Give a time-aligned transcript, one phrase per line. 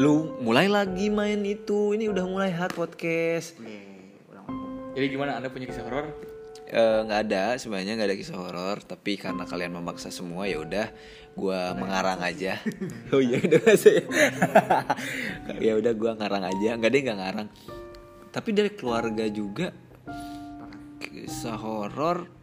[0.00, 1.92] lu mulai lagi main itu.
[1.92, 3.60] Ini udah mulai hard podcast.
[4.96, 5.36] Jadi gimana?
[5.36, 6.08] Anda punya kisah horor?
[6.72, 7.60] Eh, nggak ada.
[7.60, 8.80] Sebenarnya nggak ada kisah horor.
[8.80, 10.88] Tapi karena kalian memaksa semua ya udah
[11.36, 12.56] gua mengarang aja.
[13.12, 14.02] Oh iya udah saya
[15.60, 16.80] ya udah gua ngarang aja.
[16.80, 17.48] Nggak deh nggak ngarang.
[18.32, 19.68] Tapi dari keluarga juga
[20.96, 22.39] kisah horor?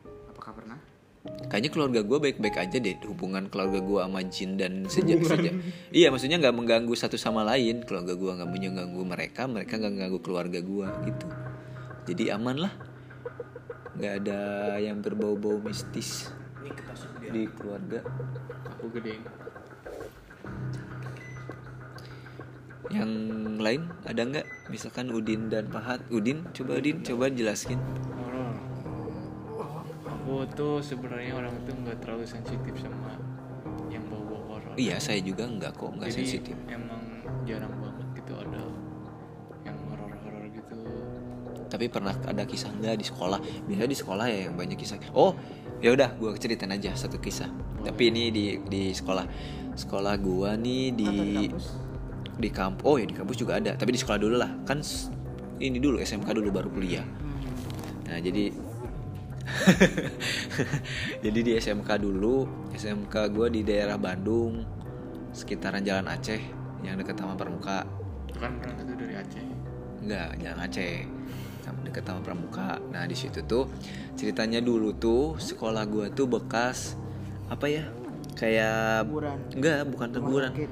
[1.48, 2.98] Kayaknya keluarga gua baik-baik aja deh.
[3.08, 5.54] Hubungan keluarga gua sama jin dan sejak sejak.
[5.91, 7.84] Iya maksudnya nggak mengganggu satu sama lain.
[7.88, 11.27] Keluarga gua nggak mengganggu mereka mereka nggak mengganggu keluarga gua gitu.
[12.08, 12.73] Jadi aman lah.
[13.98, 14.41] Nggak ada
[14.77, 16.30] yang berbau-bau mistis
[17.27, 17.99] di keluarga.
[18.77, 19.20] Aku gede.
[22.87, 23.12] yang
[23.59, 24.48] lain ada nggak?
[24.71, 27.80] Misalkan Udin dan Pahat Udin coba Udin coba jelaskin.
[30.28, 33.16] Aku tuh sebenarnya orang tuh nggak terlalu sensitif sama
[33.88, 34.76] yang bau-bau horor.
[34.76, 36.56] iya saya juga nggak kok nggak Jadi sensitif.
[36.68, 37.00] emang
[37.48, 38.60] jarang banget gitu ada
[39.64, 40.76] yang horor-horor gitu.
[41.72, 43.40] tapi pernah ada kisah nggak di sekolah?
[43.72, 45.00] Biasanya di sekolah ya yang banyak kisah.
[45.16, 45.32] Oh
[45.80, 47.48] ya udah gua ceritain aja satu kisah.
[47.88, 49.24] Tapi ini di di sekolah.
[49.80, 51.66] Sekolah gua nih di Atau di kampus?
[52.38, 53.80] di kampus oh ya di kampus juga ada.
[53.80, 54.52] Tapi di sekolah dulu lah.
[54.68, 54.84] Kan
[55.64, 57.08] ini dulu SMK dulu baru kuliah.
[58.12, 58.66] Nah jadi
[61.23, 64.63] jadi di SMK dulu SMK gua di daerah Bandung
[65.31, 66.41] sekitaran Jalan Aceh
[66.81, 67.88] yang dekat Taman Pramuka
[68.28, 69.45] Itu kan pernah itu dari Aceh.
[70.03, 70.95] Enggak, Jalan Aceh.
[71.63, 72.78] Sama dekat Taman Pramuka.
[72.91, 73.66] Nah, di situ tuh
[74.13, 76.94] ceritanya dulu tuh sekolah gua tuh bekas
[77.47, 77.88] apa ya?
[78.35, 79.38] Kayak Kuburan.
[79.56, 80.51] enggak, bukan Rumah teguran.
[80.53, 80.69] sakit.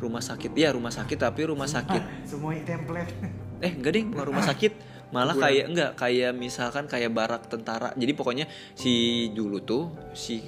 [0.00, 0.50] Rumah sakit.
[0.54, 2.02] Iya, rumah sakit tapi rumah sakit.
[2.24, 3.12] Semuanya template.
[3.60, 4.72] Eh, enggak deh, bukan rumah sakit.
[5.10, 7.90] Malah kayak enggak kayak misalkan kayak barak tentara.
[7.94, 8.92] Jadi pokoknya si
[9.30, 10.38] dulu tuh si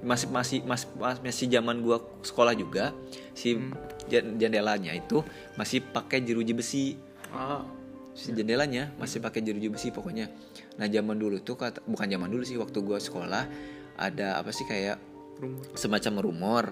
[0.00, 0.86] masih masih masih
[1.20, 2.94] masih zaman gua sekolah juga
[3.32, 3.58] si
[4.06, 6.94] jan- jendelanya itu masih pakai jeruji besi.
[7.30, 7.66] Ah,
[8.14, 10.30] si jendelanya masih pakai jeruji besi pokoknya.
[10.78, 13.44] Nah zaman dulu tuh kata bukan zaman dulu sih waktu gua sekolah
[13.96, 15.00] ada apa sih kayak
[15.36, 15.66] rumor.
[15.74, 16.64] semacam rumor.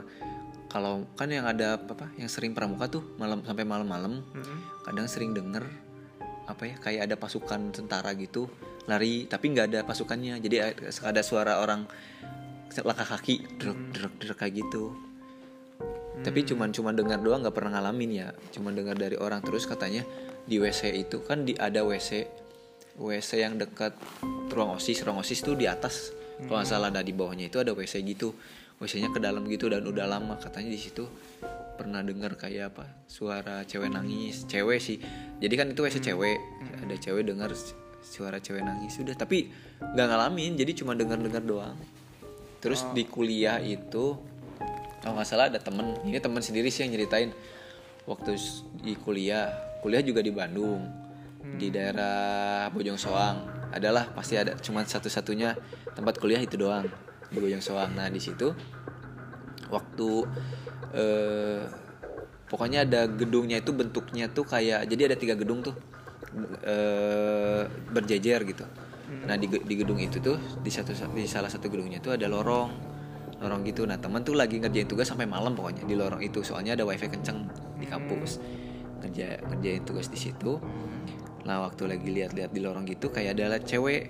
[0.64, 4.26] Kalau kan yang ada apa, apa yang sering pramuka tuh malam sampai malam-malam
[4.82, 5.62] kadang sering denger
[6.44, 8.48] apa ya kayak ada pasukan tentara gitu
[8.84, 10.40] lari tapi nggak ada pasukannya.
[10.40, 10.56] Jadi
[11.04, 11.88] ada suara orang
[12.74, 14.92] langkah kaki drek drek drek kayak gitu.
[16.24, 18.28] Tapi cuman cuman dengar doang nggak pernah ngalamin ya.
[18.52, 20.04] Cuman dengar dari orang terus katanya
[20.44, 22.28] di WC itu kan di ada WC
[23.00, 23.96] WC yang dekat
[24.52, 25.00] ruang osis.
[25.02, 26.12] Ruang osis tuh di atas.
[26.44, 28.34] Kalau nggak salah ada di bawahnya itu ada WC gitu.
[28.74, 31.06] WC-nya ke dalam gitu dan udah lama katanya di situ
[31.74, 34.98] pernah dengar kayak apa suara cewek nangis cewek sih.
[35.42, 36.38] Jadi kan itu WC cewek
[36.80, 37.50] ada cewek dengar
[38.04, 39.48] suara cewek nangis sudah tapi
[39.80, 41.76] nggak ngalamin jadi cuma dengar dengar doang.
[42.62, 44.16] Terus di kuliah itu
[45.04, 47.34] kalau nggak salah ada temen ini temen sendiri sih yang nyeritain.
[48.04, 48.36] Waktu
[48.84, 49.48] di kuliah
[49.84, 50.84] kuliah juga di Bandung
[51.60, 53.52] di daerah Bojong Soang.
[53.74, 55.58] Adalah pasti ada cuman satu-satunya
[55.98, 56.86] tempat kuliah itu doang
[57.28, 57.92] di Bojong Soang.
[57.92, 58.54] Nah di situ
[59.68, 60.08] waktu
[60.94, 61.62] eh,
[62.48, 65.74] pokoknya ada gedungnya itu bentuknya tuh kayak jadi ada tiga gedung tuh
[66.62, 68.64] eh, berjejer gitu.
[69.24, 72.70] Nah di, di gedung itu tuh di satu di salah satu gedungnya tuh ada lorong
[73.40, 73.84] lorong gitu.
[73.84, 77.10] Nah teman tuh lagi ngerjain tugas sampai malam pokoknya di lorong itu soalnya ada wifi
[77.10, 77.48] kenceng
[77.80, 78.40] di kampus.
[79.02, 80.60] Ngerja ngerjain tugas di situ.
[81.44, 84.08] Nah waktu lagi lihat-lihat di lorong gitu kayak ada cewek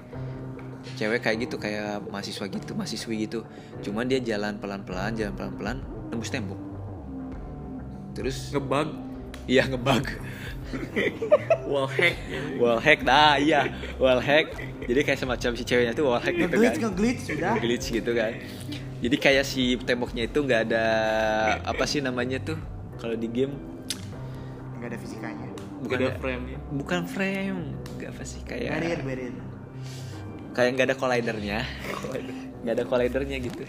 [1.01, 3.47] cewek kayak gitu kayak mahasiswa gitu mahasiswi gitu.
[3.83, 5.77] Cuman dia jalan pelan-pelan jalan pelan-pelan
[6.13, 6.64] nembus tembok
[8.15, 8.89] terus Ngebug.
[9.45, 10.07] iya ngebug
[11.71, 12.15] Wall hack.
[12.57, 16.47] wall hack dah iya wall hack jadi kayak semacam si ceweknya tuh wall hack gitu
[16.47, 17.53] kan Ngeglitch, ngeglitch sudah.
[17.59, 18.33] glitch gitu kan
[18.99, 20.87] jadi kayak si temboknya itu nggak ada
[21.63, 22.57] apa sih namanya tuh
[22.97, 23.55] kalau di game
[24.75, 25.47] Enggak ada fisikanya.
[25.79, 26.59] bukan Ada ada- frame ya.
[26.73, 27.61] bukan frame
[27.95, 29.35] nggak apa sih kayak Barrier, barrier.
[30.53, 31.59] kayak nggak ada collidernya
[32.65, 33.63] nggak ada collidernya gitu.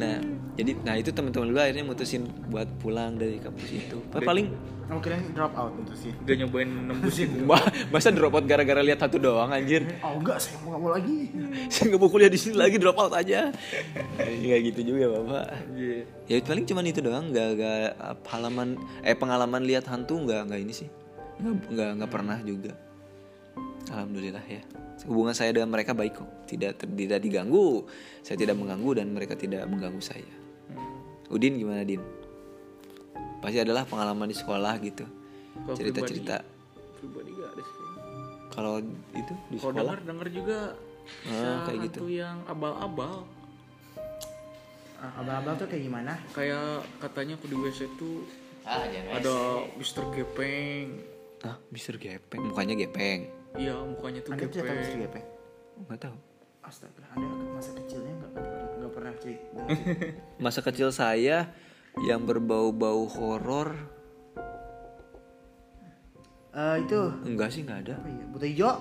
[0.00, 0.16] Nah
[0.58, 4.00] jadi nah itu teman-teman gue akhirnya mutusin buat pulang dari kampus itu.
[4.10, 4.50] Pa- paling
[4.88, 6.12] Kamu kira drop out itu sih.
[6.24, 7.44] Udah nyobain nembusin.
[7.92, 9.84] Masa drop out gara-gara lihat satu doang anjir?
[10.00, 11.18] Oh enggak, saya mau nggak mau lagi.
[11.72, 13.52] saya nggak mau kuliah di sini lagi drop out aja.
[14.16, 15.46] Nggak gitu juga bapak.
[16.24, 17.78] Ya paling cuman itu doang nggak nggak
[18.32, 20.88] halaman eh pengalaman lihat hantu nggak nggak ini sih.
[21.36, 22.87] Nggak nggak nggak pernah juga
[23.88, 24.62] alhamdulillah ya
[25.04, 27.86] hubungan saya dengan mereka baik kok tidak ter- tidak diganggu
[28.20, 30.28] saya tidak mengganggu dan mereka tidak mengganggu saya
[31.28, 32.00] Udin gimana Din
[33.38, 35.04] pasti adalah pengalaman di sekolah gitu
[35.74, 36.36] cerita cerita
[36.96, 37.84] Pribadi gak ada sih.
[38.48, 38.74] kalau
[39.12, 40.58] itu di Kalau sekolah denger denger juga
[41.08, 43.24] bisa Ah, kayak hantu yang abal-abal.
[44.98, 46.12] Ah, Abal-abal tuh kayak gimana?
[46.34, 48.28] Kayak katanya aku di WC tuh
[48.66, 49.36] ah jangan ada.
[49.78, 50.04] Mr.
[50.12, 51.00] Gepeng
[51.44, 55.20] ah Mister Gepeng mukanya gepeng iya mukanya tuh Anda cerita gepeng misteri apa?
[55.86, 56.16] nggak tahu
[56.58, 57.26] Astaga, Anda
[57.56, 58.32] masa kecilnya nggak
[58.76, 59.62] nggak pernah cerita.
[60.44, 61.48] masa kecil saya
[62.04, 63.72] yang berbau-bau horor
[66.48, 68.24] Eh itu enggak sih nggak ada apa ya?
[68.34, 68.74] Buta hijau?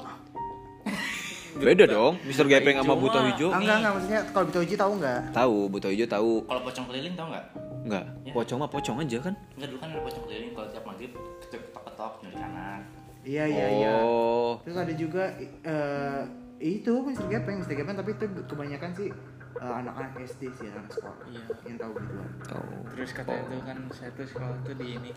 [1.60, 3.26] Beda dong Mister Gepeng sama mah.
[3.28, 5.20] hijau Ah, enggak enggak maksudnya kalau buta hijau tahu nggak?
[5.32, 7.46] tahu buta hijau tahu kalau pocong keliling tau nggak
[7.84, 8.32] nggak Ya.
[8.34, 11.12] pocong mah pocong aja kan Enggak dulu kan ada pocong keliling kalau tiap maghrib
[11.42, 12.82] ketok ketok nyuri anak
[13.24, 13.92] Iya iya iya.
[13.98, 15.24] oh Terus ada juga
[15.64, 16.22] eh
[16.58, 17.28] itu Mr.
[17.28, 17.76] Gepeng, Mr.
[17.76, 19.10] Gepeng tapi itu kebanyakan sih
[19.54, 21.44] eh, anak-anak SD sih anak sekolah Iya.
[21.64, 22.16] yang tahu gitu
[22.52, 25.12] oh terus katanya tuh kan saya tuh sekolah tuh di ini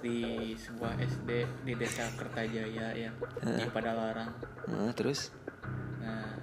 [0.00, 0.16] di
[0.54, 1.30] sebuah SD
[1.62, 3.10] di desa Kertajaya ya
[3.40, 4.30] di Padalarang
[4.64, 5.28] Nah, terus
[6.04, 6.36] nah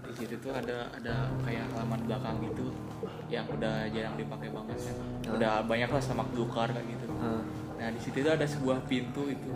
[0.00, 2.66] di situ tuh ada ada kayak halaman belakang gitu
[3.26, 4.96] yang udah jarang dipakai banget kan.
[5.30, 7.06] Udah banyak lah sama belukar kayak gitu.
[7.16, 7.42] Ah.
[7.74, 9.50] nah di situ tuh ada sebuah pintu itu.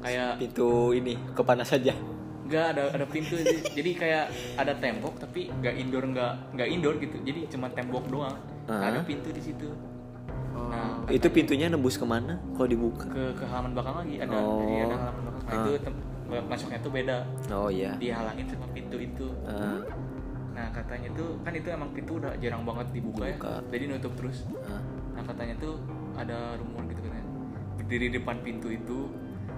[0.00, 1.94] Kayak pintu ini kepanas saja.
[2.44, 3.38] Nggak ada ada pintu
[3.78, 4.24] jadi kayak
[4.56, 7.16] ada tembok tapi nggak indoor nggak nggak indoor gitu.
[7.20, 8.34] Jadi cuma tembok doang.
[8.66, 8.90] Nah, Ah.
[8.90, 9.70] ada pintu di situ.
[10.50, 10.66] Oh.
[10.66, 12.34] nah itu pintunya nembus ke mana?
[12.52, 13.06] Kalau dibuka?
[13.06, 14.14] Ke ke halaman belakang lagi.
[14.18, 14.58] Ada Oh.
[14.60, 15.40] jadi ada halaman belakang.
[15.40, 15.62] Nah, Ah.
[15.62, 16.02] itu tem-
[16.40, 17.16] masuknya tuh beda
[17.50, 19.82] oh iya dihalangin sama pintu itu Ah,
[20.50, 23.52] nah katanya tuh kan itu emang pintu udah jarang banget dibuka, Dibuka.
[23.58, 24.82] ya jadi nutup terus ah.
[25.12, 25.74] nah katanya tuh
[26.14, 27.26] ada rumor gitu katanya
[27.76, 28.98] berdiri di depan pintu itu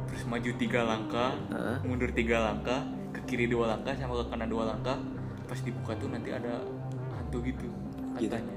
[0.04, 1.76] terus maju tiga langkah Ah.
[1.82, 2.80] mundur tiga langkah
[3.10, 4.96] ke kiri dua langkah sama ke kanan dua langkah
[5.44, 6.60] pas dibuka tuh nanti ada
[7.12, 7.68] hantu gitu
[8.14, 8.56] katanya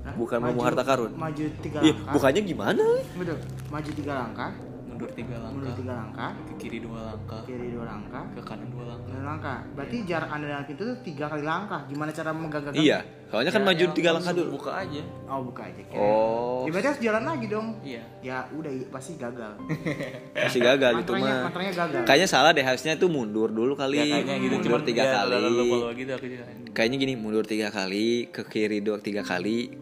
[0.00, 0.14] Hah?
[0.14, 2.12] bukan Maju- mau harta karun Maju tiga Ih, langkah.
[2.14, 3.38] bukannya gimana Betul.
[3.68, 4.50] Maju tiga langkah,
[5.00, 7.40] mundur tiga mundur langkah tiga langkah, ke kiri dua langkah.
[7.48, 9.08] Kiri dua langkah, ke kanan dua langkah.
[9.08, 9.58] Dua langkah.
[9.72, 11.80] Berarti jarak anda dengan pintu itu tiga kali langkah.
[11.88, 13.00] Gimana cara memegang iya.
[13.30, 14.50] Soalnya kan Ya, maju ya, tiga langkah dulu.
[14.60, 15.02] buka aja.
[15.24, 15.80] Oh buka aja.
[15.86, 15.96] kira.
[16.02, 16.60] oh.
[16.66, 17.68] Ya, berarti harus jalan lagi dong.
[17.80, 18.02] iya.
[18.20, 19.52] Ya udah pasti gagal.
[20.44, 21.44] masih gagal itu mantranya, mah.
[21.48, 22.00] mantranya gagal.
[22.04, 23.96] kayaknya salah deh harusnya tuh mundur dulu kali.
[23.96, 25.34] Ya kayaknya gitu mundur cuman tiga ya, kali.
[25.40, 26.44] lupa-lupa gitu aku juga.
[26.76, 29.72] Kayaknya gini mundur tiga kali ke kiri dua tiga kali.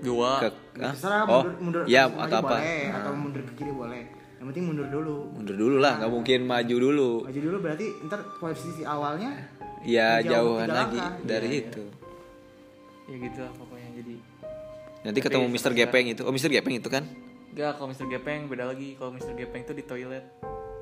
[0.00, 0.30] Dua.
[0.38, 2.62] Ke terserah oh mundur, mundur ya atau apa?
[2.62, 4.02] boleh, Nah, atau mundur ke kiri boleh.
[4.44, 5.16] Yang penting mundur dulu.
[5.32, 9.32] mundur dulu lah nggak mungkin maju dulu Maju dulu berarti ntar posisi awalnya
[9.80, 11.24] ya Jauh jauhan lagi langkah.
[11.24, 11.84] dari Iya, itu
[13.04, 14.14] ya gitu lah pokoknya jadi
[15.00, 17.04] nanti Tapi ketemu Mister sekarang- Gepeng itu oh Mister Gepeng itu kan
[17.48, 18.10] Enggak, kalau Mr.
[18.10, 18.98] Gepeng beda lagi.
[18.98, 19.30] Kalau Mr.
[19.32, 20.26] Gepeng tuh di toilet.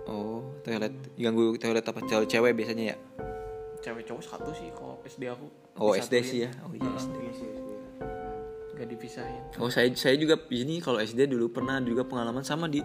[0.04, 2.96] oh toilet ganggu toilet apa cewek cewek biasanya ya
[3.78, 5.46] Cewek cowok satu sih kalau SD aku.
[5.76, 5.92] oh.
[5.92, 7.62] SD sih ya oh iya SD sih, iya.
[8.72, 9.42] Gak dipisahin.
[9.56, 12.80] Oh saya saya juga ini kalau SD dulu pernah juga pengalaman sama di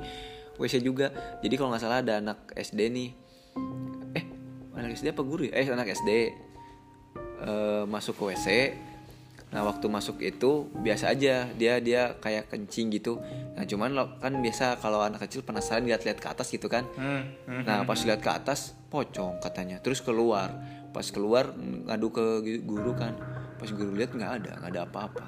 [0.57, 1.13] WC juga.
[1.41, 3.09] Jadi kalau nggak salah ada anak SD nih.
[4.17, 4.23] Eh
[4.73, 5.53] anak SD apa guru ya?
[5.57, 6.09] Eh anak SD
[7.45, 8.47] eh, masuk ke WC.
[9.47, 13.23] Nah waktu masuk itu biasa aja dia dia kayak kencing gitu.
[13.55, 16.83] Nah cuman lo, kan biasa kalau anak kecil penasaran lihat-lihat ke atas gitu kan.
[16.99, 17.63] Hmm.
[17.63, 19.79] Nah pas lihat ke atas pocong katanya.
[19.79, 20.51] Terus keluar.
[20.91, 22.25] Pas keluar ngadu ke
[22.67, 23.15] guru kan.
[23.55, 25.25] Pas guru lihat nggak ada nggak ada apa-apa.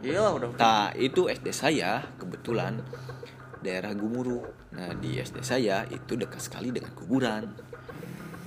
[0.00, 0.48] Iya udah.
[0.56, 2.80] Nah itu SD saya kebetulan
[3.60, 4.40] daerah Gumuru.
[4.72, 7.52] Nah di SD saya itu dekat sekali dengan kuburan.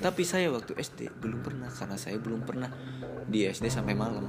[0.02, 2.68] Tapi saya waktu SD belum pernah karena saya belum pernah
[3.30, 4.26] di SD sampai malam.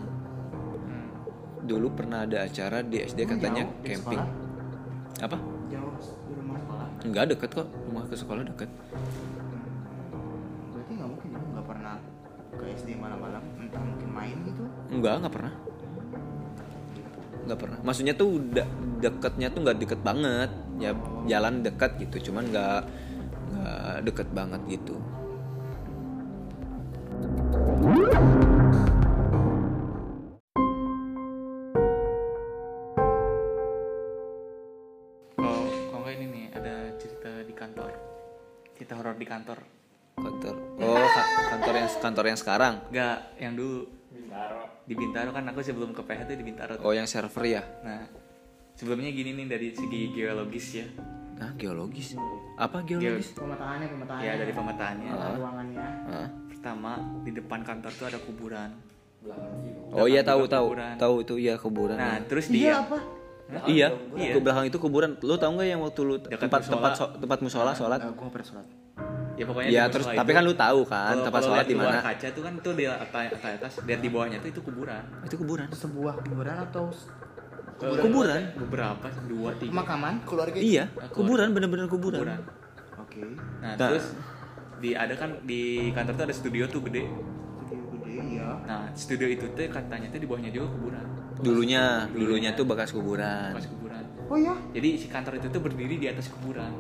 [1.65, 4.21] Dulu pernah ada acara di SD Emang katanya jauh camping.
[4.21, 5.25] sekolah?
[5.25, 5.37] Apa?
[5.73, 5.93] Jauh
[6.29, 6.87] di rumah sekolah.
[7.09, 7.69] Enggak deket kok.
[7.89, 8.71] Rumah ke sekolah deket.
[10.77, 11.97] Berarti nggak mungkin nggak pernah
[12.53, 13.43] ke SD malam-malam.
[13.57, 14.65] Entah mungkin main gitu.
[14.93, 15.53] Enggak, enggak pernah.
[17.45, 17.79] Enggak pernah.
[17.85, 18.71] Maksudnya tuh de-
[19.05, 20.51] deketnya tuh nggak deket banget.
[20.81, 20.91] Ya
[21.29, 22.81] jalan dekat gitu, cuman nggak
[23.55, 24.97] nggak deket banget gitu.
[35.37, 37.91] Kalau kalau nggak ini nih ada cerita di kantor.
[38.75, 39.59] Cerita horor di kantor.
[40.15, 40.55] Kantor.
[40.81, 42.75] Oh, ka- kantor yang kantor yang sekarang.
[42.91, 43.81] Enggak, yang dulu.
[44.85, 46.73] Di Bintaro kan aku sebelum ke PH tuh di Bintaro.
[46.77, 46.85] tuh.
[46.85, 47.63] Oh, yang server ya.
[47.81, 48.05] Nah,
[48.75, 50.87] sebelumnya gini nih dari segi geologis ya.
[51.35, 52.15] Nah, geologis.
[52.55, 53.33] Apa geologis?
[53.33, 54.23] Pemetaannya, pemetaannya.
[54.23, 55.09] Ya dari pemetaannya.
[55.11, 55.87] Tata ruangannya.
[56.07, 56.29] Hah?
[56.47, 56.93] Pertama
[57.25, 58.71] di depan kantor tuh ada kuburan.
[59.91, 60.71] Oh iya tahu tahu.
[60.71, 60.95] kuburan.
[60.95, 61.97] Tahu itu iya kuburan.
[61.97, 62.29] Nah, ya.
[62.29, 62.99] terus Iya dia apa?
[63.67, 64.33] iya, Iya.
[64.33, 65.17] ke belakang itu kuburan.
[65.19, 66.73] Lu tahu nggak yang waktu lu Dekat tempat musola.
[66.77, 68.01] tempat so- tempat musola sholat?
[68.01, 68.67] Eh, gua pernah sholat.
[69.35, 71.99] Ya pokoknya Iya, di terus tapi itu, kan lu tahu kan tempat sholat di mana?
[72.01, 75.67] kaca tuh kan tuh di atas, atas lihat di bawahnya tuh itu kuburan Itu kuburan.
[75.69, 77.11] Sebuah kuburan atau s-
[77.75, 78.55] Kuburan.
[78.57, 80.55] beberapa dua tiga pemakaman keluarga?
[80.57, 82.23] Iya, Aku- kuburan bener-bener kuburan.
[82.23, 82.41] kuburan
[82.97, 83.23] Oke.
[83.59, 83.91] nah, Nah.
[83.91, 84.15] terus
[84.77, 87.03] di ada kan di kantor tuh ada studio tuh gede
[87.61, 88.49] Studio gede iya.
[88.63, 91.05] nah studio itu tuh katanya tuh di bawahnya juga kuburan
[91.37, 93.51] Dulunya, dulunya tuh bekas kuburan.
[93.51, 94.55] pas kuburan Oh ya?
[94.71, 96.71] jadi si kantor itu tuh berdiri di atas kuburan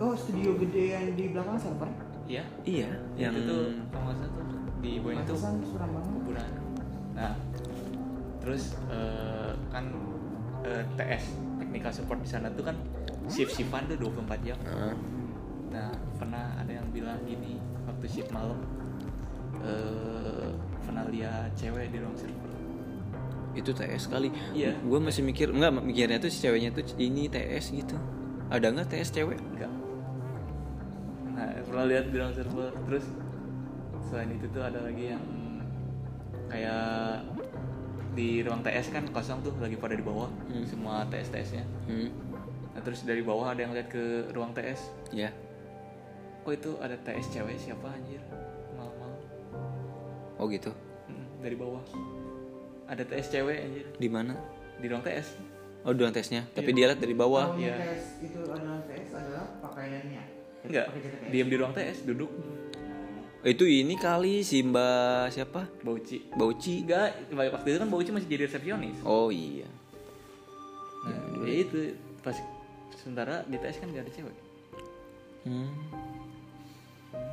[0.00, 1.90] oh studio gede yang di belakang server?
[2.24, 2.88] iya Iya,
[3.18, 4.44] yang itu tuh kalau nggak tuh
[4.80, 6.12] di bawah itu Pantesan suram banget.
[6.16, 6.50] kuburan
[7.12, 7.32] nah
[8.40, 9.84] terus eh, kan
[10.64, 11.24] eh, TS
[11.60, 12.76] technical support di sana tuh kan
[13.28, 14.94] shift shiftan tuh 24 jam Heeh.
[15.68, 18.56] nah pernah ada yang bilang gini waktu shift malam
[19.60, 20.48] eh
[20.80, 22.48] pernah lihat cewek di ruang server
[23.50, 24.30] itu TS kali.
[24.54, 24.78] Iya.
[24.78, 27.98] Gue masih mikir enggak mikirnya tuh si ceweknya tuh ini TS gitu.
[28.46, 29.42] Ada nggak TS cewek?
[29.42, 29.79] enggak nah
[31.70, 33.06] pernah lihat di ruang server terus
[34.02, 35.24] selain itu tuh ada lagi yang
[36.46, 37.22] kayak
[38.10, 40.66] di ruang TS kan kosong tuh lagi pada di bawah Hmm.
[40.66, 42.10] semua TS TS nya Hmm.
[42.70, 45.30] nah terus dari bawah ada yang lihat ke ruang TS Ya.
[46.40, 48.18] kok itu ada TS cewek siapa anjir
[48.72, 49.20] malam-malam
[50.34, 50.72] Oh gitu.
[51.38, 51.84] Dari bawah
[52.86, 54.34] ada TS cewek anjir Di mana?
[54.76, 55.38] di ruang TS
[55.80, 56.44] Oh, doang tesnya.
[56.50, 57.56] Tapi dia lihat dari bawah.
[57.56, 57.76] Tahunya Iya.
[57.78, 60.39] TS itu adalah TS adalah pakaiannya.
[60.62, 60.86] Enggak
[61.28, 62.30] diam di ruang TS duduk
[63.40, 65.64] Itu ini kali si Mbak siapa?
[65.80, 66.84] Bauci Bauci.
[66.84, 69.64] enggak waktu itu kan Bauci masih jadi resepsionis Oh iya.
[71.00, 72.36] nah ya itu pas
[72.94, 74.36] sementara di TS kan gak ada cewek
[75.40, 75.72] Hmm.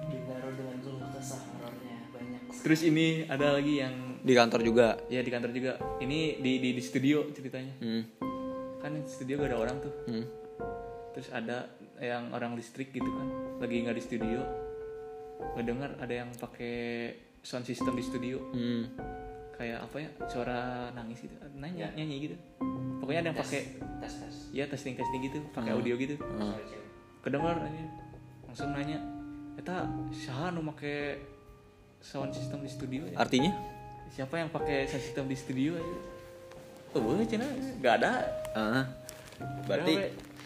[0.08, 2.42] Bintaro dengan keluh kesah horornya banyak.
[2.58, 4.88] terus ini ada lagi yang Di kantor juga.
[5.08, 8.04] ya di kantor juga ini di di, di studio ceritanya Hmm.
[8.80, 10.26] kan di studio gak ada orang tuh Hmm.
[11.12, 11.68] terus ada
[12.00, 13.28] yang orang listrik gitu kan
[13.58, 14.40] lagi nggak di studio
[15.54, 16.76] ngedengar ada yang pakai
[17.42, 18.90] sound system di studio Hmm.
[19.54, 20.60] kayak apa ya suara
[20.92, 22.36] nangis gitu nanya nyanyi gitu
[23.02, 23.62] pokoknya ada yang pakai
[23.98, 24.36] tes tes.
[24.52, 26.54] ya testing testing gitu pakai audio gitu Hmm.
[27.20, 27.84] Kedengar aja
[28.44, 29.02] langsung nanya
[29.56, 31.18] eta siapa nu make
[32.00, 33.18] sound system di studio ya?
[33.18, 33.52] Artinya?
[34.08, 35.98] siapa yang pakai sound system di studio aja
[36.94, 37.44] oh boleh cina
[37.78, 38.12] nggak ada
[38.54, 38.84] Ah.
[39.68, 39.94] Berarti.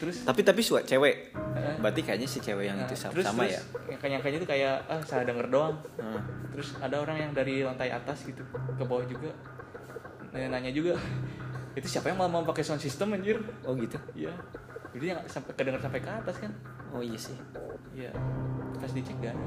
[0.02, 1.30] Terus tapi tapi suat cewek.
[1.38, 1.76] Heeh.
[1.78, 3.62] Berarti kayaknya si cewek yang nah, itu sama, terus, sama terus ya.
[4.10, 6.18] yang kayaknya tuh kayak ah saya denger doang Ah.
[6.50, 9.30] terus ada orang yang dari lantai atas gitu ke bawah juga
[10.34, 10.98] nanya-nanya juga
[11.78, 13.96] itu siapa yang mau mau pakai sound system anjir Oh gitu.
[14.18, 14.34] iya
[14.92, 16.52] jadi yang sampai kedenger sampai ke atas kan
[16.92, 17.38] Oh iya sih.
[17.96, 18.10] iya
[18.76, 19.46] pas dicek gak ada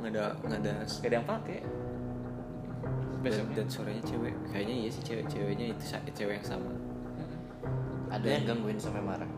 [0.00, 1.60] Nggak ada nggak ada gak ada yang pakai
[3.20, 4.34] dan, besoknya dan suaranya cewek.
[4.48, 5.84] Kayaknya iya sih cewek ceweknya itu
[6.16, 6.72] cewek yang sama.
[8.08, 9.28] Ada yang gangguin sampai marah.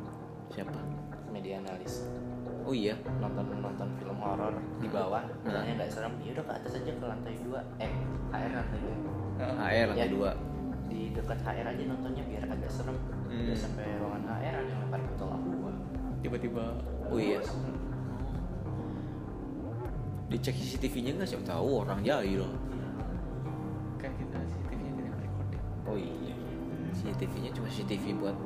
[0.52, 0.78] Siapa?
[1.28, 2.04] Media analis
[2.62, 2.94] Oh iya.
[3.18, 5.42] nonton nonton film horor di bawah, Hmm.
[5.42, 6.14] bilangnya nggak serem.
[6.22, 7.58] Ya udah ke atas aja ke lantai dua.
[7.76, 7.90] Eh,
[8.30, 8.94] HR lantai dua.
[9.34, 9.56] Heeh.
[9.58, 10.30] HR lantai Ya, dua.
[10.86, 12.94] Di dekat HR aja nontonnya biar agak serem.
[13.26, 13.42] Hmm.
[13.42, 15.72] Udah sampai ruangan HR ada yang lempar botol aqua.
[16.22, 16.64] tiba-tiba
[17.08, 17.42] Oh iya.
[20.28, 22.46] Dicek CCTV-nya nggak siapa tahu orang jahil.
[23.98, 26.34] kan kita CCTV-nya tidak recording Oh iya.
[26.92, 28.36] CCTV-nya cuma CCTV buat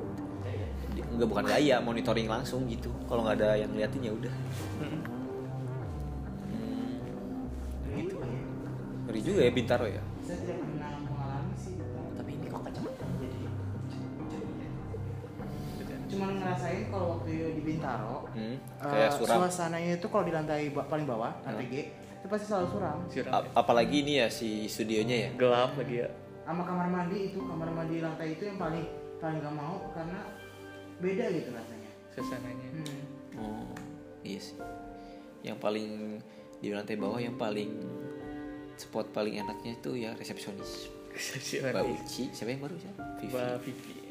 [1.17, 2.93] nggak bukan gaya monitoring langsung gitu.
[3.05, 4.35] Kalau nggak ada yang ngeliatin ya udah.
[4.77, 5.01] Hmm.
[7.97, 8.41] Gitu ya.
[9.07, 10.03] Ngeri juga ya Bintaro ya.
[10.21, 11.75] Saya tidak pernah mengalami sih.
[12.13, 13.39] Tapi ini kok kacamata jadi
[16.07, 18.57] Cuman ngerasain kalau waktu di Bintaro, Hmm.
[18.57, 19.37] eh, Kayak suram.
[19.43, 22.99] suasananya itu kalau di lantai paling bawah, lantai G, itu pasti selalu suram.
[23.29, 25.31] A- apalagi ini ya si studionya ya.
[25.35, 26.09] gelap lagi ya
[26.41, 28.87] Sama kamar mandi itu, kamar mandi lantai itu yang paling
[29.19, 30.21] paling gak mau karena
[31.01, 31.91] beda gitu rasanya.
[32.17, 33.03] suasananya Hmm.
[33.37, 33.73] Oh
[34.25, 34.57] iya sih.
[35.45, 35.91] Yang paling
[36.61, 37.73] di lantai bawah yang paling
[38.81, 40.89] spot paling enaknya itu ya resepsionis.
[41.13, 43.01] resepsionis Mbak Uci, siapa yang baru siapa?
[43.21, 43.33] Vivi.
[43.33, 44.07] Mbak Vivi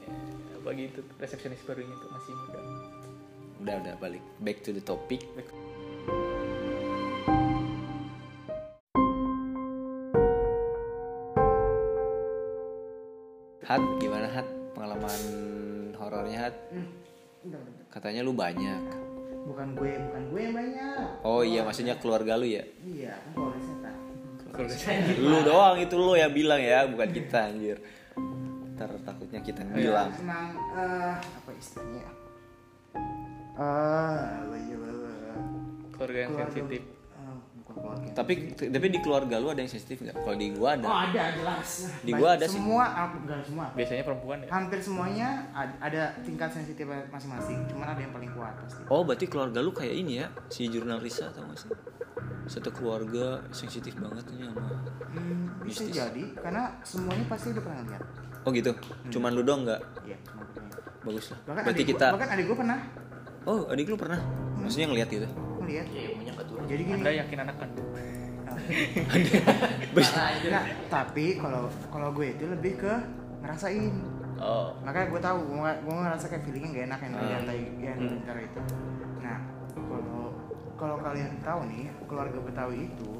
[0.65, 2.59] bagi itu resepsionis barunya tuh masih muda
[3.61, 5.21] Udah udah balik back to the topic.
[13.65, 14.45] Hat, gimana Hat?
[14.77, 15.21] Pengalaman
[16.15, 16.55] horornya Hat?
[16.71, 16.87] Hmm.
[17.43, 17.59] Udah.
[17.89, 18.81] Katanya lu banyak.
[19.45, 20.97] Bukan gue, bukan gue yang banyak.
[21.21, 22.65] Oh iya, maksudnya keluarga lu ya?
[22.81, 23.95] Iya, kan ada setan.
[25.21, 27.77] Lu doang itu lu yang bilang ya, bukan kita anjir.
[28.73, 30.09] Ntar takutnya kita yang bilang.
[30.15, 32.01] Emang eh apa istilahnya?
[32.01, 32.11] ya?
[33.55, 35.33] Eh, apa ya, apa, apa.
[35.93, 36.94] keluarga yang Keluarga- sensitif keluarga.
[38.15, 40.15] Tapi tapi di keluarga lu ada yang sensitif nggak?
[40.15, 40.87] Kalau di gua ada.
[40.87, 41.67] Oh ada jelas.
[41.99, 42.55] Di gua ada sih.
[42.55, 43.65] Semua, ah, enggak semua.
[43.75, 47.67] biasanya perempuan ya Hampir semuanya ad- ada tingkat sensitif masing-masing.
[47.67, 48.81] Cuman ada yang paling kuat pasti.
[48.87, 51.71] Oh berarti keluarga lu kayak ini ya si jurnal Risa tau gak sih?
[52.47, 54.63] Satu keluarga sensitif banget nih sama
[55.11, 55.97] Hmm, bisa Mistis.
[55.97, 58.03] jadi karena semuanya pasti udah pernah lihat.
[58.45, 58.71] Oh gitu?
[59.11, 59.81] Cuman lu doang nggak?
[60.05, 60.43] Iya, cuma.
[61.05, 62.79] Bagus lah Bahkan Berarti adik kita gua, bahkan adik gue pernah
[63.45, 64.19] Oh adik lu pernah?
[64.57, 65.27] Maksudnya ngeliat gitu?
[65.65, 65.87] Ngeliat.
[65.87, 66.63] ya ilmunya keturun.
[66.65, 66.95] Jadi gini.
[66.95, 67.89] anda yakin anak kandung
[68.45, 68.55] Nah,
[70.87, 72.93] tapi kalau kalau gue itu lebih ke
[73.41, 73.91] ngerasain
[74.37, 77.19] oh makanya gue tahu gue gue ngerasa kayak feelingnya gak enak yang Ah.
[77.19, 78.17] di lantai yang di Hmm.
[78.17, 78.59] antara itu
[79.19, 79.37] nah
[79.75, 80.23] kalau
[80.75, 83.11] kalau kalian tahu nih keluarga Betawi itu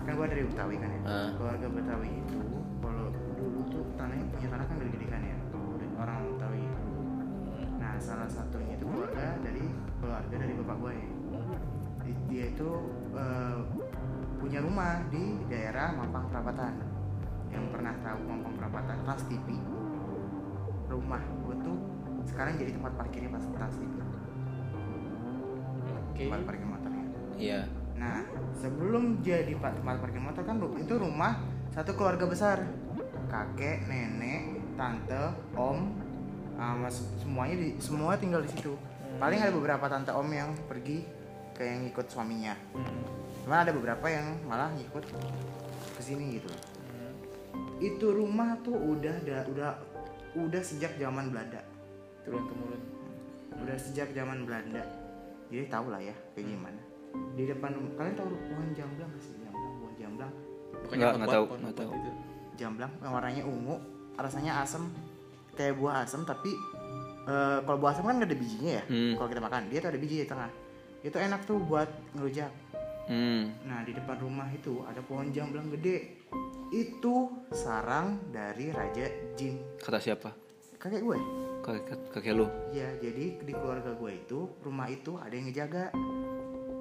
[0.00, 1.28] kan gue dari Betawi kan ya Ah.
[1.34, 2.40] keluarga Betawi itu
[2.78, 5.36] kalau dulu tuh tanahnya punya tanah kan gede-gede kan ya
[5.94, 6.64] orang Betawi
[7.74, 9.64] nah salah satunya itu keluarga dari
[9.98, 11.11] keluarga dari bapak gue Di-
[12.32, 12.68] dia itu
[13.12, 13.60] eh,
[14.40, 16.72] punya rumah di daerah Mampang Perapatan.
[17.52, 18.96] Yang pernah tahu Mampang Perapatan?
[19.04, 19.46] Trans TV
[20.88, 21.76] rumah gue tuh
[22.28, 23.92] sekarang jadi tempat parkirnya pas Trans TV
[25.88, 26.20] oke.
[26.20, 27.04] Tempat parkir motornya
[27.36, 27.60] Iya.
[27.96, 32.60] Nah, sebelum jadi pa- tempat parkir motor kan itu rumah satu keluarga besar.
[33.28, 35.96] Kakek, nenek, tante, om,
[36.92, 38.76] se- semuanya di, semua tinggal di situ.
[39.16, 41.08] Paling ada beberapa tante om yang pergi
[41.52, 42.54] ke yang ikut suaminya.
[42.72, 43.04] Hmm.
[43.42, 45.04] Cuma ada beberapa yang malah ngikut
[45.92, 46.48] ke sini gitu.
[46.48, 47.12] Hmm.
[47.78, 49.70] Itu rumah tuh udah da- udah
[50.34, 51.60] udah sejak zaman Belanda.
[52.22, 52.82] turun temurun
[53.58, 54.78] Udah sejak zaman Belanda.
[55.48, 56.80] Jadi tau lah ya kayak gimana.
[57.34, 59.34] Di depan kalian tahu pohon jamblang nggak sih?
[59.36, 60.32] Jamblang, pohon jamblang.
[60.72, 61.92] Pokoknya Nggak, pot- nggak tahu, pot- nggak pot tahu.
[61.92, 62.12] itu.
[62.52, 63.76] jamblang yang warnanya ungu
[64.14, 64.84] rasanya asem
[65.52, 66.52] kayak buah asem tapi
[67.24, 69.12] eh, kalau buah asem kan nggak ada bijinya ya Hmm.
[69.16, 70.50] kalau kita makan dia tuh ada biji di tengah
[71.02, 72.50] itu enak tuh buat ngerujak
[73.02, 73.50] Hmm.
[73.62, 76.22] nah di depan rumah itu ada pohon jamblang gede
[76.70, 77.14] itu
[77.50, 79.04] sarang dari raja
[79.34, 80.30] jin Kata siapa?
[80.78, 81.18] kakek gue
[81.60, 82.46] Kakek, kakek lu.
[82.70, 85.90] ya jadi di keluarga gue itu rumah itu ada yang ngejaga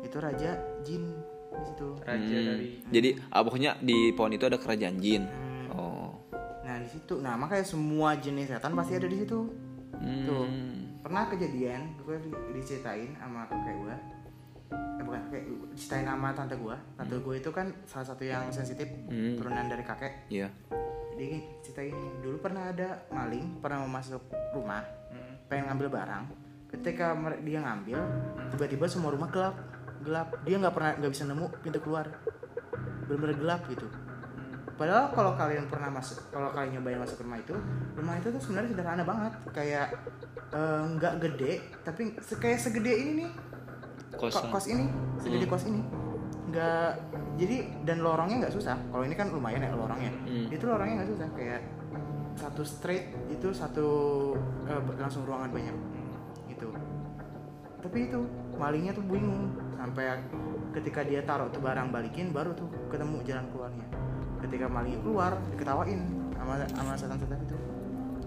[0.02, 0.52] itu raja
[0.82, 1.10] jin
[1.52, 2.48] di situ raja Hmm.
[2.48, 5.26] dari Jadi ah, pokoknya di pohon itu ada kerajaan jin.
[5.26, 5.68] Hmm.
[5.72, 6.10] Oh.
[6.62, 9.42] nah di situ nah makanya semua jenis setan pasti ada di situ
[9.92, 10.24] Hmm.
[10.24, 10.46] Tuh.
[11.02, 13.96] Pernah kejadian gue di- diceritain sama kakek gue
[14.72, 18.88] eh bukan kakek diceritain sama tante gue tante gue itu kan salah satu yang sensitif
[19.06, 19.36] Hmm.
[19.36, 20.14] turunan dari kakek.
[20.28, 20.48] Iya.
[21.14, 25.38] dia ceritain dulu pernah ada maling pernah mau masuk rumah Hmm.
[25.46, 26.24] pengen ngambil barang.
[26.68, 28.00] Ketika dia ngambil
[28.50, 29.54] tiba-tiba semua rumah gelap
[30.02, 30.34] gelap.
[30.42, 32.08] Dia nggak pernah nggak bisa nemu pintu keluar.
[33.04, 33.86] Benar-benar gelap gitu
[34.76, 37.56] padahal kalau kalian pernah masuk kalau kalian nyobain masuk rumah itu
[37.94, 39.34] rumah itu tuh sebenarnya sederhana banget.
[39.52, 39.88] Kayak
[40.52, 43.30] eh, nggak gede tapi se- kayak segede ini nih.
[44.12, 44.52] Ko- Kosan.
[44.52, 44.86] kos ini
[45.18, 45.82] segede kos ini.
[46.52, 46.90] Nggak
[47.36, 48.76] jadi dan lorongnya nggak susah.
[48.92, 50.12] Kalau ini kan lumayan ya lorongnya.
[50.22, 50.48] Hmm.
[50.50, 51.62] itu lorongnya nggak susah kayak
[52.36, 53.88] satu straight itu satu
[54.66, 55.76] eh, langsung ruangan banyak.
[56.48, 56.68] Gitu.
[57.82, 58.20] Tapi itu
[58.56, 59.52] malingnya tuh bingung.
[59.74, 60.22] Sampai
[60.72, 63.84] ketika dia taruh tuh barang balikin baru tuh ketemu jalan keluarnya
[64.42, 66.02] ketika malingnya keluar diketawain
[66.34, 67.56] sama sama setan-setan itu.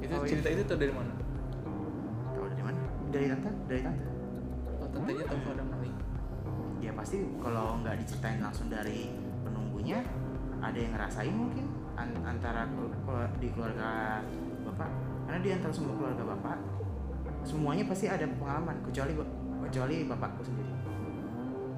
[0.01, 0.31] Itu Oh, iya.
[0.31, 1.13] cerita itu tuh dari mana?
[2.31, 2.79] Tahu dari mana?
[3.11, 3.51] Dari tante?
[3.67, 4.05] Dari tante?
[4.79, 5.97] Oh tantenya tahu ada maling
[6.79, 9.09] ya pasti kalau nggak diceritain langsung dari
[9.41, 10.05] penunggunya
[10.61, 11.65] ada yang ngerasain mungkin
[11.97, 12.69] an- antara
[13.41, 14.21] di keluarga
[14.65, 14.91] bapak.
[15.25, 16.59] Karena di antara semua keluarga bapak.
[17.45, 19.13] Semuanya pasti ada pengalaman kecuali
[19.65, 20.73] kecuali bapakku sendiri.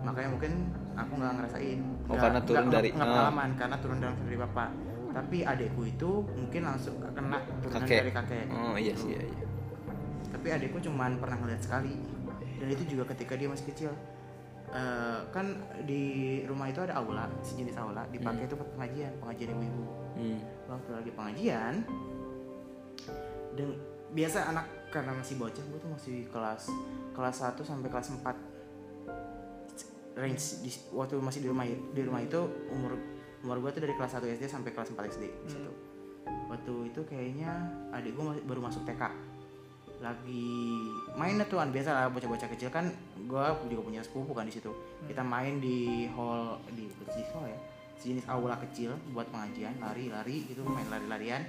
[0.03, 0.53] Makanya mungkin
[0.96, 3.12] aku nggak ngerasain Oh, Nggak- karena turun nggak- dari- nggak ah.
[3.12, 4.68] pengalaman karena turun dari dari bapak
[5.12, 7.98] tapi adekku itu mungkin langsung kena turunan Kakek.
[7.98, 9.00] dari kakek Oh iya Gitu.
[9.02, 9.44] sih, iya, iya.
[10.28, 11.94] tapi adikku cuman pernah ngeliat sekali
[12.56, 13.92] dan itu juga ketika dia masih kecil
[14.68, 15.46] Eh, kan
[15.80, 16.02] di
[16.42, 20.38] rumah itu ada aula sejenis aula dipakai itu buat pengajian pengajian ibu-ibu Hmm.
[20.66, 21.74] waktu lagi pengajian
[23.54, 23.68] dan
[24.09, 26.66] biasa anak karena masih bocah gue tuh masih kelas
[27.12, 28.26] kelas 1 sampai kelas 4
[30.16, 32.40] range di, waktu masih di rumah di rumah itu
[32.72, 32.96] umur
[33.44, 35.72] umur gue tuh dari kelas 1 SD sampai kelas 4 SD di situ.
[36.50, 37.52] Waktu itu kayaknya
[37.92, 39.02] adik gue baru masuk TK
[39.96, 40.52] lagi
[41.16, 44.72] main tuh kan biasa lah bocah-bocah kecil kan gue juga punya sepupu kan di situ.
[45.05, 47.61] Kita main di hall di di hall ya
[47.96, 51.42] sejenis aula kecil buat pengajian lari-lari gitu main lari-larian.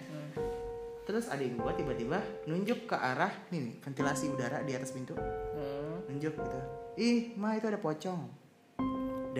[1.08, 5.16] Terus adik gue tiba-tiba nunjuk ke arah nih nih, ventilasi udara di atas pintu.
[5.16, 6.04] Hmm.
[6.08, 6.60] nunjuk gitu.
[6.98, 8.37] Ih ma itu ada pocong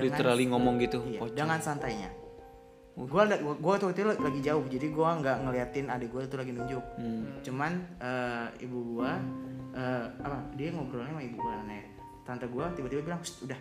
[0.06, 1.00] Literally ngomong gitu.
[1.08, 1.38] iya, pocong.
[1.38, 2.10] dengan santainya
[2.98, 3.24] gue
[3.62, 7.30] gue tuh itu lagi jauh jadi gue nggak ngeliatin adik gue itu lagi nunjuk Hmm.
[7.46, 9.22] cuman eh, ibu gua
[9.78, 11.94] eh, apa dia ngobrolnya sama ibu gua nenek
[12.26, 13.60] tante gua tiba-tiba bilang "Shh, udah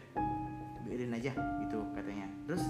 [0.88, 2.64] biarin aja gitu katanya terus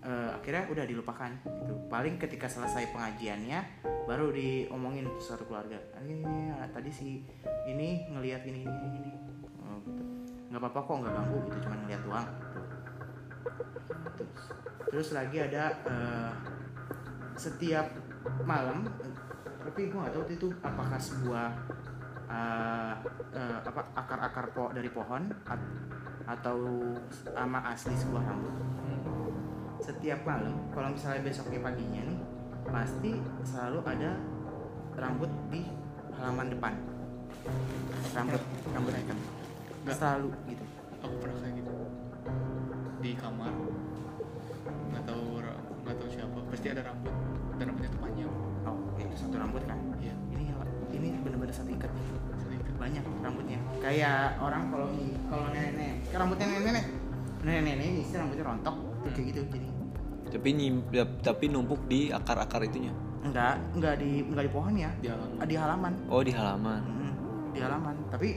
[0.00, 3.60] eh, akhirnya udah dilupakan gitu paling ketika selesai pengajiannya
[4.08, 7.28] baru diomongin satu keluarga "Ah, ini, ini, tadi si
[7.68, 9.10] ini ngelihat gini gini gini
[9.60, 10.02] oh, gitu.
[10.48, 12.28] nggak apa-apa kok nggak ganggu gitu cuman ngeliat doang.
[14.16, 14.44] Terus,
[14.90, 16.32] terus lagi ada eh,
[17.34, 17.86] setiap
[18.48, 18.88] malam
[19.64, 21.48] tapi gue nggak tahu itu apakah sebuah
[22.28, 22.94] eh,
[23.34, 25.72] eh, apa akar-akar po dari pohon at-
[26.24, 26.56] atau
[27.36, 28.54] ama asli sebuah rambut.
[29.84, 32.18] Setiap malam kalau misalnya besoknya paginya nih
[32.64, 33.12] pasti
[33.44, 34.16] selalu ada
[34.96, 35.68] rambut di
[36.16, 36.72] halaman depan.
[38.16, 38.40] Rambut
[38.72, 39.18] rambut ikan
[39.84, 39.96] Nggak.
[40.00, 40.64] selalu gitu.
[41.04, 41.72] Aku pernah kayak gitu
[43.04, 43.52] di kamar.
[44.88, 45.44] Nggak tahu
[45.84, 46.38] nggak tahu siapa.
[46.48, 47.12] Pasti ada rambut
[47.60, 48.32] dan rambutnya tuh panjang.
[48.64, 49.76] Oh itu satu rambut kan?
[50.00, 50.14] Iya.
[50.32, 50.44] Ini
[50.96, 51.92] ini bener-bener satu ikat.
[52.40, 53.60] Sedikit banyak rambutnya.
[53.84, 56.84] Kayak orang kalau ini kalau nenek kayak rambutnya nenek
[57.44, 59.68] nenek nenek ini sih rambutnya rontok tuh kayak gitu jadi.
[60.34, 62.90] Tapi nyim- ya, tapi numpuk di akar-akar itunya?
[63.20, 64.90] Enggak enggak di enggak di pohon ya?
[64.98, 65.44] Di halaman.
[65.44, 65.92] Di halaman.
[66.08, 66.80] Oh di halaman.
[66.88, 67.12] Mm,
[67.52, 67.94] di halaman.
[68.08, 68.28] Tapi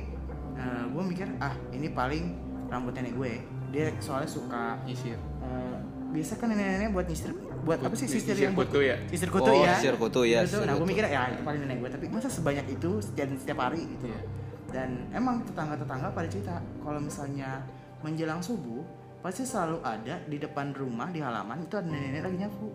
[0.92, 2.36] gue mikir ah ini paling
[2.68, 3.32] rambut nenek gue
[3.68, 5.78] dia soalnya suka nyisir eh,
[6.10, 8.96] biasa kan nenek-nenek buat nyisir buat apa sih sisir yang kutu ya?
[9.06, 10.56] sisir kutu Oh, ya sisir kutu, ya, Gitu.
[10.56, 13.60] sisir nah gue mikir ya itu paling nenek gue tapi masa sebanyak itu setiap setiap
[13.62, 14.22] hari gitu Iya.
[14.70, 17.60] dan emang tetangga-tetangga pada cerita kalau misalnya
[18.00, 18.84] menjelang subuh
[19.20, 22.70] pasti selalu ada di depan rumah di halaman itu ada nenek-nenek lagi nyapu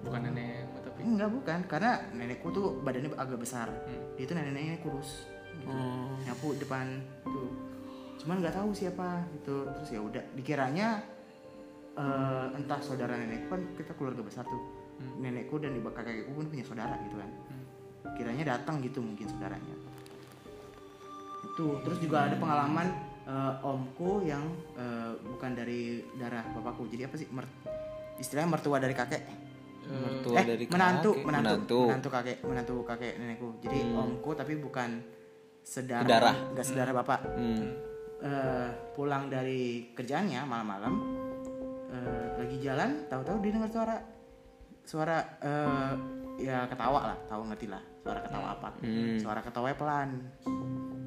[0.00, 4.00] bukan nenek tapi enggak bukan karena nenekku tuh badannya agak besar Hmm.
[4.14, 5.68] dia tuh nenek-neneknya kurus gitu.
[5.68, 6.16] Hmm.
[6.22, 6.86] nyapu depan
[7.24, 7.50] tuh
[8.24, 9.68] cuman nggak tahu siapa gitu.
[9.68, 10.88] Terus ya udah dikiranya
[11.94, 14.62] eh, entah saudara nenekku kan kita keluarga besar tuh.
[14.94, 15.18] Hmm.
[15.18, 17.28] nenekku dan ibu kakekku pun punya saudara gitu kan.
[17.28, 17.64] Hmm.
[18.14, 19.74] kiranya datang gitu mungkin saudaranya.
[21.44, 22.88] Itu terus juga ada pengalaman
[23.26, 24.42] eh, omku yang
[24.78, 26.86] eh, bukan dari darah bapakku.
[26.88, 27.28] Jadi apa sih?
[27.28, 27.50] Mer-
[28.16, 29.22] istilahnya mertua dari kakek.
[29.84, 31.26] Mertua eh dari menantu, kakek.
[31.28, 31.80] menantu menantu.
[31.90, 33.48] menantu kakek menantu kakek nenekku.
[33.60, 34.90] Jadi omku tapi bukan
[35.60, 36.34] sedarah Sedarah.
[36.54, 37.20] nggak sedarah bapak.
[37.34, 37.64] Hmm.
[38.24, 40.94] Eh, pulang dari kerjaannya malam-malam
[41.92, 43.96] eh, lagi jalan tahu-tahu dia dengar suara
[44.80, 45.92] suara eh,
[46.40, 48.68] ya ketawa lah tahu ngerti lah suara ketawa apa.
[48.80, 49.20] Hmm.
[49.20, 50.08] suara ketawa pelan.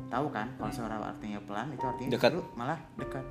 [0.08, 2.32] Tahu kan kalau suara artinya pelan itu artinya Dekat.
[2.54, 3.26] malah dekat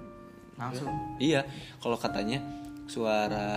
[0.58, 0.90] langsung.
[1.22, 1.46] Iya
[1.78, 2.42] kalau katanya
[2.90, 3.48] suara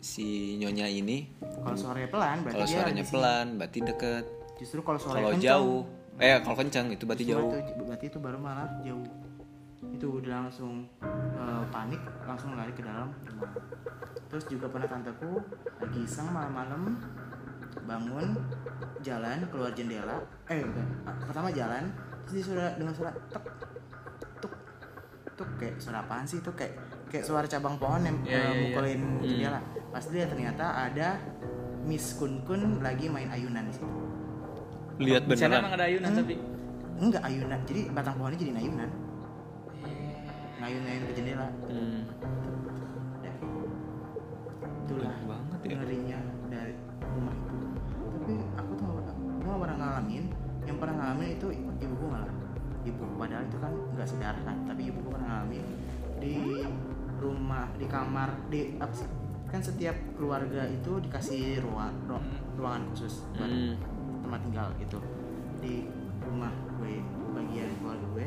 [0.00, 1.28] si nyonya ini
[1.60, 4.24] kalau suaranya pelan berarti kalau suaranya pelan berarti deket.
[4.56, 5.82] Justru kalau suaranya kalau jauh.
[6.16, 7.52] Eh kalau kencang itu berarti justru jauh.
[7.60, 9.04] itu- berarti itu baru malah jauh
[10.00, 13.52] itu udah langsung eh, panik langsung lari ke dalam rumah.
[14.32, 15.44] Terus juga pernah tanteku
[15.76, 16.96] lagi iseng malam-malam
[17.84, 18.32] bangun
[19.04, 20.24] jalan keluar jendela.
[20.48, 21.92] Eh bukan Ah, pertama jalan
[22.24, 23.44] terus dia suara dengan suara tek
[24.40, 24.54] tuk
[25.36, 26.48] tuk kayak suara apaan sih itu?
[26.56, 26.80] Kayak
[27.12, 28.60] kayak suara cabang pohon yang Iya, eh, iya, iya.
[28.72, 29.60] mukulin jendela.
[29.92, 31.20] Pas dia ternyata ada
[31.84, 33.84] Miss Kun Kun lagi main ayunan di situ.
[34.96, 35.60] Lihat di sana beneran?
[35.60, 36.34] emang ada ayunan tapi?
[36.96, 37.60] Enggak ayunan.
[37.68, 39.09] Jadi batang pohonnya jadi ayunan
[40.60, 42.00] ngayun-ngayun ke jendela Hmm.
[43.16, 43.34] Udah.
[44.80, 45.68] itulah banget ya.
[45.74, 47.56] ngerinya dari rumah itu
[48.10, 50.24] tapi aku tuh gak, gak pernah ngalamin
[50.62, 51.46] yang pernah ngalamin itu
[51.78, 52.30] ibuku malah
[52.80, 55.64] ibu padahal itu kan nggak sedarah kan tapi ibuku pernah ngalamin
[56.16, 56.34] di
[57.16, 59.08] rumah di kamar di apa sih
[59.46, 61.92] kan setiap keluarga itu dikasih ruang
[62.54, 63.74] ruangan khusus buat Hmm.
[64.20, 64.98] tempat tinggal gitu
[65.58, 65.74] di
[66.20, 68.26] rumah gue bagian keluarga gue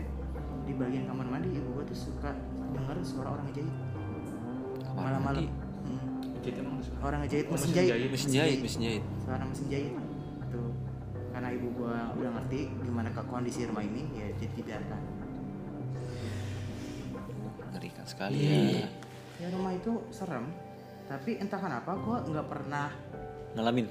[0.63, 2.31] di bagian kamar mandi ibu gue tuh suka
[2.71, 3.75] dengar suara orang ngejahit.
[4.93, 5.43] Malam-malam.
[5.83, 6.23] Hmm.
[6.39, 6.97] jadi emang suka?
[7.03, 8.09] Orang ngejahit mesin mesin jahit.
[8.11, 9.03] mesin jahit mesin jahit.
[9.23, 9.93] Suara mesin jahit
[10.53, 10.69] tuh
[11.33, 15.01] karena ibu gue udah ngerti gimana ke kondisi rumah ini ya jadi dibiarkan.
[17.73, 18.59] Mengerikan sekali Iya.
[18.85, 18.87] ya.
[19.43, 20.47] Ya rumah itu serem
[21.03, 22.87] tapi entah kenapa gue nggak pernah
[23.59, 23.87] ngalamin?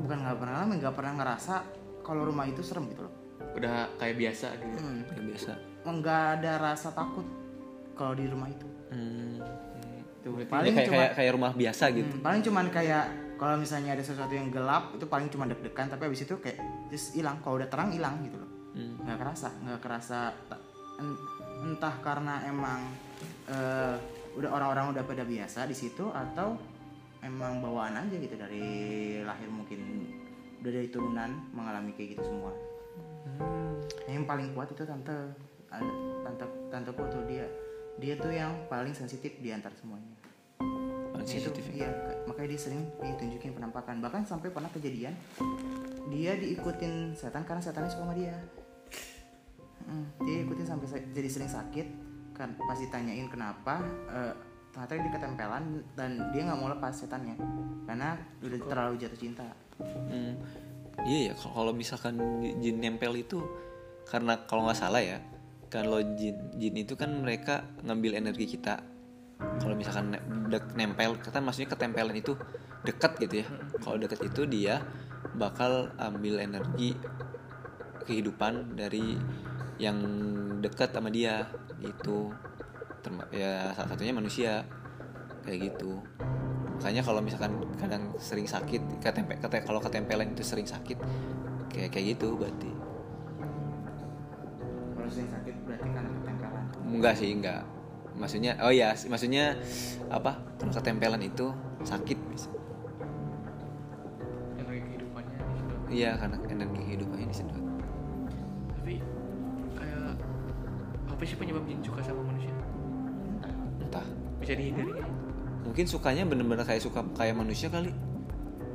[0.00, 1.54] Bukan nggak pernah ngalamin nggak pernah ngerasa
[2.00, 3.14] kalau rumah itu serem gitu loh.
[3.52, 4.76] Udah kayak biasa gitu.
[4.80, 5.02] Hmm.
[5.12, 5.52] kayak biasa
[5.84, 7.26] nggak ada rasa takut
[7.94, 8.66] kalau di rumah itu.
[8.88, 9.40] Hmm.
[10.28, 12.12] paling kayak, cuma kayak kayak rumah biasa gitu.
[12.12, 13.04] Hmm, paling cuman kayak
[13.38, 16.58] kalau misalnya ada sesuatu yang gelap itu paling cuma deg-degan tapi habis itu kayak
[16.92, 17.40] just hilang.
[17.40, 18.50] Kalau udah terang hilang gitu loh.
[18.78, 18.94] Hmm.
[19.02, 20.62] nggak kerasa nggak kerasa ta-
[21.00, 21.20] en-
[21.66, 22.80] entah karena emang
[23.48, 23.96] eh,
[24.38, 26.54] udah orang-orang udah pada biasa di situ atau
[27.24, 28.66] emang bawaan aja gitu dari
[29.26, 30.06] lahir mungkin
[30.62, 32.52] udah dari turunan mengalami kayak gitu semua.
[34.06, 35.16] Yang paling kuat itu tante
[35.68, 37.44] tante tanteku tuh dia
[37.96, 40.16] dia tuh yang paling sensitif di antara semuanya
[41.10, 41.74] paling itu sensitif ya.
[41.76, 45.12] iya ka- makanya dia sering ditunjukin penampakan bahkan sampai pernah kejadian
[46.08, 48.36] dia diikutin setan karena setannya suka sama dia
[49.80, 51.86] Mm, dia ikutin sampai sa- jadi sering sakit
[52.34, 54.32] kan pas ditanyain kenapa eh,
[54.68, 57.32] ternyata dia ketempelan dan dia nggak mau lepas setannya
[57.82, 60.34] karena udah terlalu jatuh cinta Hmm.
[61.00, 62.18] Iya ya kalau kalau misalkan
[62.58, 63.38] jin nempel itu
[64.04, 65.22] karena kalau nggak salah ya
[65.68, 68.80] kalau jin jin itu kan mereka ngambil energi kita.
[69.38, 72.34] Kalau misalkan ne- dek- nempel kan maksudnya ketempelan itu
[72.82, 73.46] dekat gitu ya.
[73.84, 74.82] Kalau dekat itu dia
[75.36, 76.96] bakal ambil energi
[78.08, 79.14] kehidupan dari
[79.78, 80.00] yang
[80.58, 81.46] dekat sama dia
[81.84, 82.32] itu
[83.30, 84.66] ya salah satunya manusia
[85.44, 86.02] kayak gitu.
[86.78, 90.98] Makanya kalau misalkan kadang sering sakit ketempe, kete- kalau ketempelan itu sering sakit
[91.68, 92.77] kayak kayak gitu berarti
[95.08, 97.62] kalau sering sakit berarti karena ketempelan enggak sih enggak.
[98.18, 99.44] Maksudnya oh ya maksudnya
[100.12, 101.48] apa ketempelan itu
[101.80, 102.50] sakit bisa
[104.60, 105.80] energi kehidupannya disedot.
[105.88, 107.64] iya karena energi kehidupannya disedot
[108.76, 108.94] tapi
[109.80, 110.12] kayak
[111.08, 112.52] apa sih penyebab jin suka sama manusia?
[113.80, 114.04] Entah.
[114.44, 114.92] Bisa dihindari
[115.64, 117.96] mungkin sukanya bener-bener kayak suka kayak manusia kali.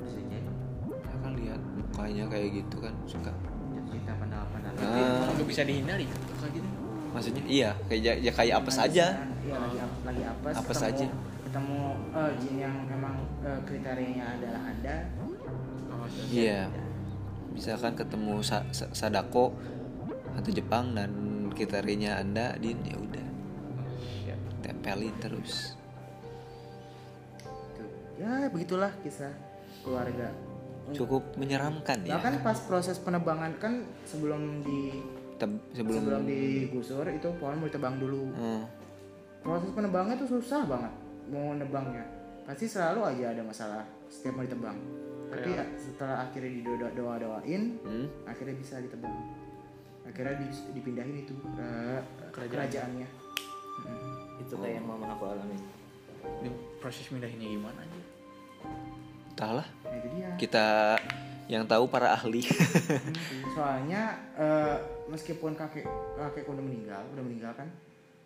[0.02, 0.50] Bisa jadi.
[0.90, 3.30] Ya kan lihat mukanya kayak gitu kan suka.
[3.92, 5.30] Cinta pandang-pandang Ah.
[5.36, 6.08] nggak bisa dihindari
[7.14, 9.06] maksudnya iya kayak ya, ya kayak apa saja
[9.44, 10.56] Iya lagi lagi apes.
[10.56, 11.08] Apes ketemu- aja.
[11.44, 11.80] Ketemu
[12.12, 14.96] eh, jin yang memang eh, kriterianya adalah anda.
[15.22, 16.60] oh, iya
[17.52, 19.54] misalkan ketemu Sa- Sa- Sadako
[20.34, 21.12] atau Jepang dan
[21.52, 23.28] kriterianya anda din ya udah
[24.62, 25.78] tempelin terus.
[28.16, 29.34] Ya begitulah kisah
[29.84, 30.32] keluarga.
[30.92, 33.74] cukup menyeramkan ya Nah kan pas proses penebangan kan
[34.04, 35.00] sebelum di
[35.72, 38.22] sebelum, sebelum, digusur itu pohon mau ditebang dulu.
[38.34, 38.64] Hmm,
[39.44, 40.94] Proses penebangnya tuh susah banget
[41.28, 42.04] mau nebangnya.
[42.44, 44.76] Pasti selalu aja ada masalah setiap mau ditebang.
[45.32, 49.12] Tapi ya, setelah akhirnya didoa doa doain, hmm, akhirnya bisa ditebang
[50.04, 51.70] akhirnya di- dipindahin itu ke
[52.36, 53.08] kerajaannya
[53.74, 54.38] Hmm.
[54.38, 55.58] Itu kayak yang mama aku alamin.
[56.46, 58.00] Ini proses mindahinnya gimana aja
[59.34, 60.68] entahlah nah itu dia kita
[61.52, 62.44] yang tahu para ahli.
[62.44, 64.78] Hmm, soalnya eh,
[65.12, 65.84] meskipun kakek
[66.16, 67.68] kakek udah meninggal udah meninggal kan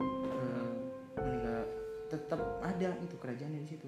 [0.02, 0.68] eh,
[1.18, 1.60] meninggal
[2.08, 3.88] tetap ada itu kerajaannya di situ.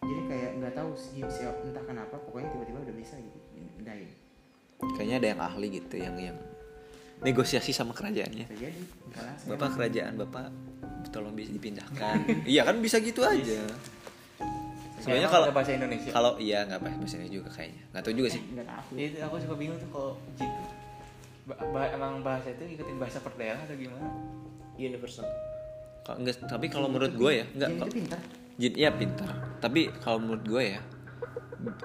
[0.00, 3.38] Jadi kayak nggak tahu sih siapa entah kenapa pokoknya tiba-tiba udah bisa gitu
[3.76, 4.08] pindahin
[4.96, 6.38] kayaknya ada yang ahli gitu yang yang
[7.20, 8.48] negosiasi sama kerajaannya.
[8.48, 8.80] Jadi
[9.44, 10.48] bapak kerajaan bapak
[11.12, 12.48] tolong bisa dipindahkan.
[12.48, 13.60] Iya kan bisa gitu aja
[15.00, 16.10] sebenarnya kalau bahasa Indonesia.
[16.10, 17.82] kalau iya nggak bahasa bahasa juga kayaknya.
[17.90, 18.42] Nggak tahu juga sih.
[18.46, 20.68] Nggak tahu Ya, itu aku suka bingung tuh kalau jin tuh
[21.46, 24.06] ba- ba- emang bahasa itu ngikutin bahasa per daerah atau gimana?
[24.76, 25.26] Universal.
[26.00, 28.20] kalau enggak tapi kalau menurut gue ya enggak Jin itu pintar.
[28.56, 29.30] Jin iya pintar.
[29.58, 30.80] Tapi kalau menurut gue ya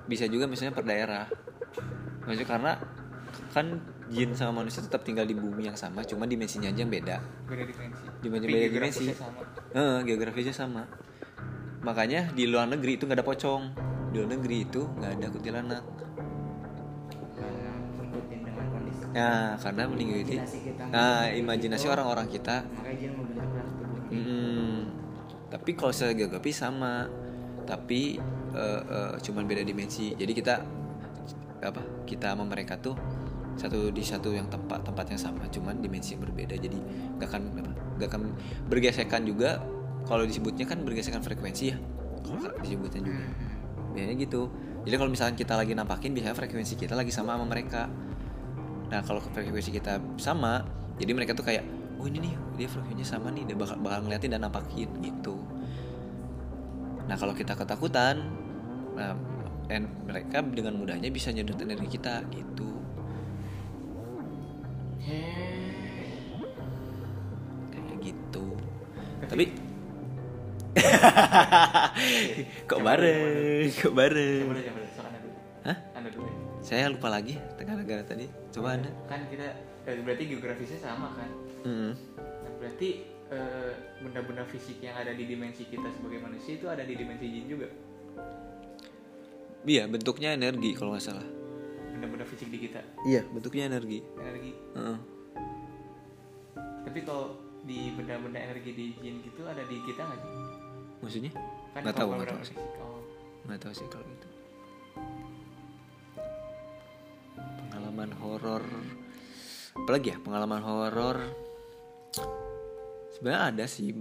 [0.05, 1.25] bisa juga misalnya per daerah.
[2.21, 2.71] Maksudnya karena
[3.51, 3.65] kan
[4.07, 7.17] jin sama manusia tetap tinggal di bumi yang sama cuma dimensinya aja yang beda.
[7.43, 8.03] Beda dimensi.
[8.19, 9.19] Dimensi- beda geografisnya dimensi.
[9.19, 9.41] sama.
[9.73, 10.81] Eh, geografisnya sama
[11.85, 13.63] makanya di luar negeri itu nggak ada pocong.
[14.09, 15.83] Di luar negeri itu nggak ada kuntilanak.
[19.15, 20.41] Nah karena mengikuti
[20.89, 22.65] nah imajinasi orang-orang kita.
[24.05, 24.87] Mm-mm.
[25.49, 27.05] tapi kalau secara geografi sama.
[27.65, 28.17] Tapi
[28.53, 30.17] eh, eh, cuman beda dimensi.
[30.17, 30.55] Jadi kita
[31.61, 32.97] apa kita sama mereka tuh
[33.55, 35.45] satu di satu yang tempat tempat yang sama.
[35.53, 36.57] Cuman dimensi yang berbeda.
[36.57, 36.77] Jadi
[37.21, 38.21] nggak akan apa nggak akan
[38.67, 39.63] bergesekan juga
[40.05, 41.77] kalau disebutnya kan bergesekan frekuensi ya.
[42.21, 43.25] Kalau disebutnya juga.
[43.93, 44.41] Biasanya gitu.
[44.85, 47.89] Jadi kalau misalnya kita lagi nampakin biasanya frekuensi kita lagi sama sama mereka.
[48.93, 50.61] Nah kalau frekuensi kita sama
[51.01, 51.65] jadi mereka tuh kayak
[51.97, 55.41] oh ini nih dia frekuensinya sama nih dia bakal bakal ngeliatin dan nampakin gitu.
[57.09, 58.29] Nah kalau kita ketakutan
[58.93, 59.17] nah
[59.65, 62.69] dan mereka dengan mudahnya bisa nyedot energi kita gitu.
[67.73, 68.45] Kayak gitu.
[69.25, 69.64] Tapi
[72.69, 73.69] kok bareng?
[73.71, 74.43] Kok bareng?
[75.65, 75.77] Hah?
[75.97, 76.35] anda dulu ya.
[76.61, 78.29] saya lupa lagi negara-negara tadi.
[78.53, 78.89] Coba anda.
[79.09, 79.47] kan kita
[79.89, 81.29] eh, berarti geografisnya sama kan?
[81.65, 81.93] Mm-mm.
[82.21, 83.01] Nah, berarti
[83.33, 83.71] eh,
[84.03, 87.67] benda-benda fisik yang ada di dimensi kita sebagai manusia itu ada di dimensi jin juga?
[89.65, 91.25] Iya bentuknya energi kalau nggak salah.
[91.97, 92.85] Benda-benda fisik di kita?
[93.09, 93.99] Iya bentuknya energi.
[94.21, 94.51] Energi?
[94.77, 94.97] Heeh.
[96.85, 97.35] tapi kalau
[97.65, 100.54] di benda-benda energi di jin gitu ada di kita nggak sih
[101.05, 101.31] maksudnya?
[101.77, 102.57] Kan nggak tahu nggak tahu sih.
[102.57, 103.01] oh.
[103.45, 104.27] nggak tahu sih kalau gitu.
[107.69, 108.63] Pengalaman horor.
[109.77, 111.17] Apalagi ya pengalaman horor.
[113.13, 113.93] Sebenarnya ada sih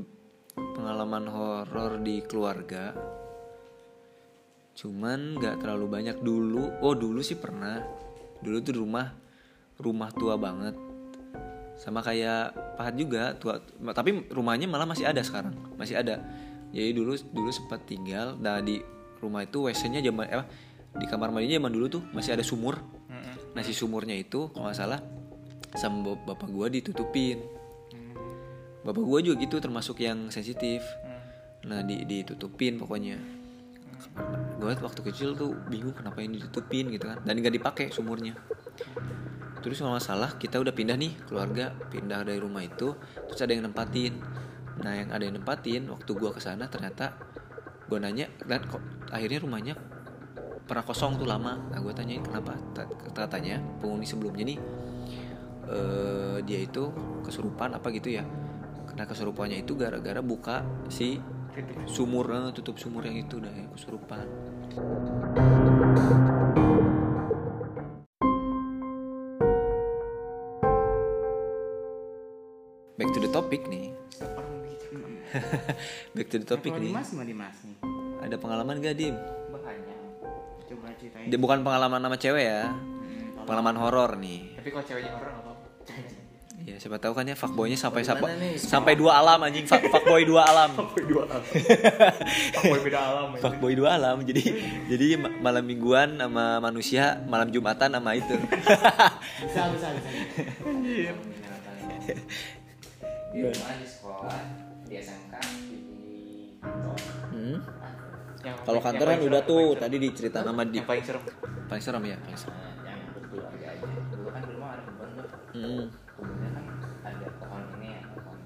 [0.56, 2.96] pengalaman horor di keluarga.
[4.74, 6.80] Cuman nggak terlalu banyak dulu.
[6.80, 7.84] Oh dulu sih pernah.
[8.40, 9.12] Dulu tuh rumah
[9.76, 10.72] rumah tua banget.
[11.74, 13.58] Sama kayak pahat juga tua
[13.92, 15.54] tapi rumahnya malah masih ada sekarang.
[15.74, 16.22] Masih ada
[16.74, 18.82] jadi dulu dulu sempat tinggal nah di
[19.22, 20.46] rumah itu wc-nya zaman eh,
[20.94, 22.78] di kamar mandinya zaman dulu tuh masih ada sumur.
[23.54, 25.00] Nah si sumurnya itu kalau nggak salah
[25.74, 27.42] sama bap- bapak gua ditutupin.
[28.84, 30.84] Bapak gua juga gitu termasuk yang sensitif.
[31.66, 33.18] Nah di ditutupin pokoknya.
[34.60, 38.36] Gue waktu kecil tuh bingung kenapa ini ditutupin gitu kan dan nggak dipakai sumurnya.
[39.64, 42.94] Terus kalau nggak salah kita udah pindah nih keluarga pindah dari rumah itu
[43.26, 44.12] terus ada yang nempatin
[44.82, 47.14] nah yang ada yang nempatin waktu gua ke sana ternyata
[47.84, 48.80] gue nanya dan kok
[49.12, 49.74] akhirnya rumahnya
[50.64, 51.60] pernah kosong tuh lama?
[51.68, 52.56] Nah gue tanyain kenapa?
[52.72, 54.58] Ta- katanya penghuni sebelumnya nih
[55.68, 56.88] eh, dia itu
[57.20, 58.24] kesurupan apa gitu ya?
[58.88, 61.20] Kena kesurupannya itu gara-gara buka si
[61.84, 64.26] sumur eh, tutup sumur yang itu dah yang kesurupan.
[72.94, 73.92] Back to the topic nih.
[76.14, 76.90] back to the topic nih.
[76.90, 77.76] Dimas gimana Dimas nih?
[78.24, 79.14] ada pengalaman gak dim?
[79.52, 79.98] Banyak.
[80.64, 81.28] Coba ceritain.
[81.28, 82.72] dia bukan pengalaman sama cewek ya.
[82.72, 84.56] Hmm, pengalaman horor nih.
[84.56, 85.52] Tapi kalau ceweknya nggak apa-apa.
[86.64, 89.68] ya siapa tahu kan ya fuckboynya sampai sampai sampai dua alam anjing.
[89.68, 90.72] Fuck, fuckboy dua alam.
[91.12, 91.44] Dua alam.
[92.56, 93.40] Apa beda alam ya?
[93.44, 94.24] fuckboy dua alam.
[94.24, 94.42] Jadi
[94.88, 98.32] jadi ma- malam mingguan sama manusia malam jumatan sama itu.
[99.44, 100.08] Bisa bisa bisa.
[103.34, 105.82] rumah di sekolah di SMK di
[106.58, 106.98] kantor
[107.30, 107.58] Hmm.
[108.44, 110.70] Kalau kantor kan udah tuh tadi diceritain sama serem.
[110.70, 111.22] di Yang paling serem.
[111.64, 115.08] paling serem ya paling serem Nah, yang berkeluarga aja dulu kan di rumah ada kebun
[115.10, 115.84] tuh Hmm.
[116.06, 116.64] kebunnya kan
[117.04, 118.36] ada pohon ini ya pohon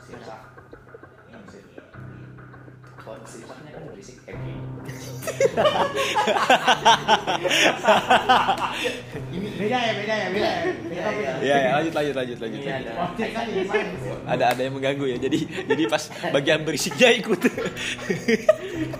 [0.00, 0.40] sirsak
[1.44, 1.62] sir
[2.96, 4.62] pohon sirsaknya kan berisik kayak gini
[9.26, 10.62] Ini beda ya beda ya beda ya.
[11.38, 12.60] Iya, ya lanjut lanjut lanjut lanjut.
[12.60, 12.84] Iya, lanjut.
[12.84, 12.92] ada.
[14.04, 15.16] Oh, ada ada yang mengganggu ya.
[15.18, 17.40] Jadi jadi pas bagian berisiknya ikut.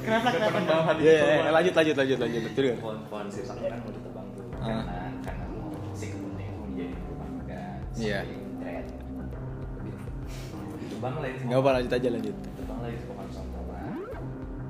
[0.04, 0.90] Kenapa kenapa?
[0.98, 1.50] Iya, iya.
[1.50, 2.40] lanjut lanjut lanjut lanjut.
[2.46, 4.64] Betul kan pohon-pohon sirsaknya kan mau ditebang tuh Ah.
[4.64, 8.18] karena karena mau si kebunnya itu menjadi rumah dan Iya.
[10.80, 11.40] ditebang lah itu.
[11.44, 12.34] Nggak apa lanjut aja lanjut.
[12.36, 13.78] Ditebang lah itu pohon sontara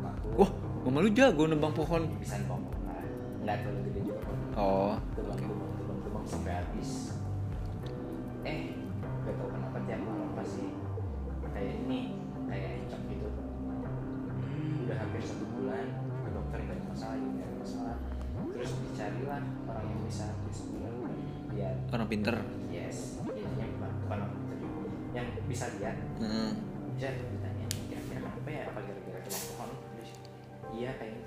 [0.04, 0.50] aku wah
[0.84, 2.02] mama lu jago nebang pohon.
[2.18, 2.72] Bisa nebang pohon
[3.44, 4.24] nggak terlalu gede juga
[4.56, 5.53] oh tebang tebang tebang tebang
[6.28, 7.16] sampai habis.
[8.44, 8.76] Eh
[9.24, 10.64] gak tau kenapa tiap malam pasti
[11.54, 12.00] kayak ini
[12.48, 13.28] kayak encok gitu.
[14.84, 15.86] Udah hampir satu bulan
[16.24, 17.96] ke dokter nggak ada masalah nggak ada masalah.
[18.54, 20.96] Terus dicarilah orang yang bisa bilang
[21.54, 22.36] lihat orang pinter.
[22.68, 24.56] Yes intinya bukan bukan orang juga.
[25.14, 25.96] Yang bisa lihat.
[26.18, 26.52] Hmm.
[26.94, 28.62] bisa ditanya kira-kira kenapa ya?
[28.70, 30.10] Apa gara-gara pohon Terus,
[30.78, 31.23] iya kayaknya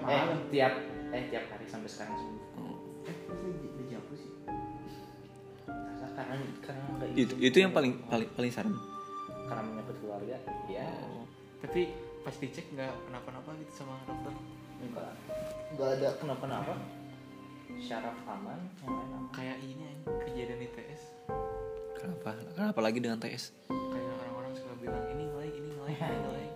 [0.00, 0.38] Tiap eh malam.
[0.48, 0.72] tiap
[1.10, 2.38] eh tiap hari sampai sekarang sembuh
[3.02, 3.16] Eh,
[3.86, 4.30] jauh sih.
[6.10, 8.76] karena karena nggak itu itu yang paling paling paling serem
[9.42, 10.36] karena menyangkut keluarga
[10.66, 10.88] ya
[11.60, 14.32] Tapi pas dicek nggak kenapa-napa gitu sama dokter.
[14.80, 15.12] enggak
[15.70, 16.74] enggak ada kenapa-napa
[17.78, 19.88] syaraf aman yang lain aman Kayak ini
[20.24, 21.02] kejadian di TS.
[21.94, 26.48] kenapa kenapa lagi dengan TS Kayak orang-orang suka bilang ini ngelai, ini ngelai, ini ngelai.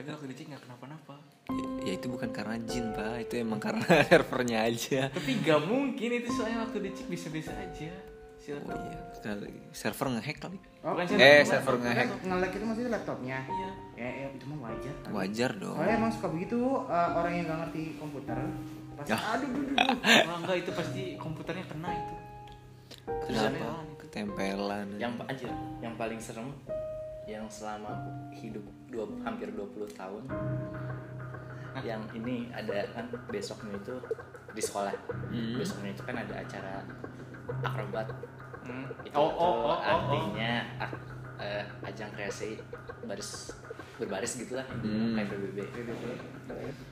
[0.00, 1.14] Tapi waktu dicek nggak kenapa-napa.
[1.46, 6.08] ya, ya itu bukan karena jin pak itu emang karena servernya aja Tapi nggak mungkin
[6.14, 7.92] itu soalnya waktu dicek bisa-bisa aja.
[8.50, 12.90] oh iya sekali- server ngehack kali Oh, Bukan nge- eh server ngehack nge-lag itu maksudnya
[12.90, 13.38] laptopnya.
[13.44, 13.70] Iya.
[13.94, 14.94] Ya, ya itu mah wajar.
[14.96, 15.10] kan.
[15.12, 18.38] wajar dong Soalnya emang suka begitu eh, orang yang gak ngerti komputer.
[18.96, 19.16] Pas Ya.
[19.28, 19.96] aduh duh, duh, duh.
[20.26, 22.14] Wah, enggak itu pasti komputernya kena itu.
[23.22, 26.50] kenapa ketempelan yang anjir yang paling serem
[27.30, 27.94] yang selama
[28.32, 30.22] hidup dua, hampir 20 tahun
[31.80, 33.94] yang ini ada kan besoknya itu
[34.50, 34.90] di sekolah
[35.30, 35.54] Hmm.
[35.54, 36.82] besoknya itu kan ada acara
[37.62, 38.10] akrobat
[38.60, 38.84] Hmm.
[39.00, 39.78] itu Oh, oh, oh, oh, oh.
[39.78, 41.00] artinya ak-
[41.38, 42.58] eh, ajang kreasi
[43.00, 43.54] baris
[43.96, 45.14] berbaris gitulah Hmm.
[45.14, 45.58] kayak PBB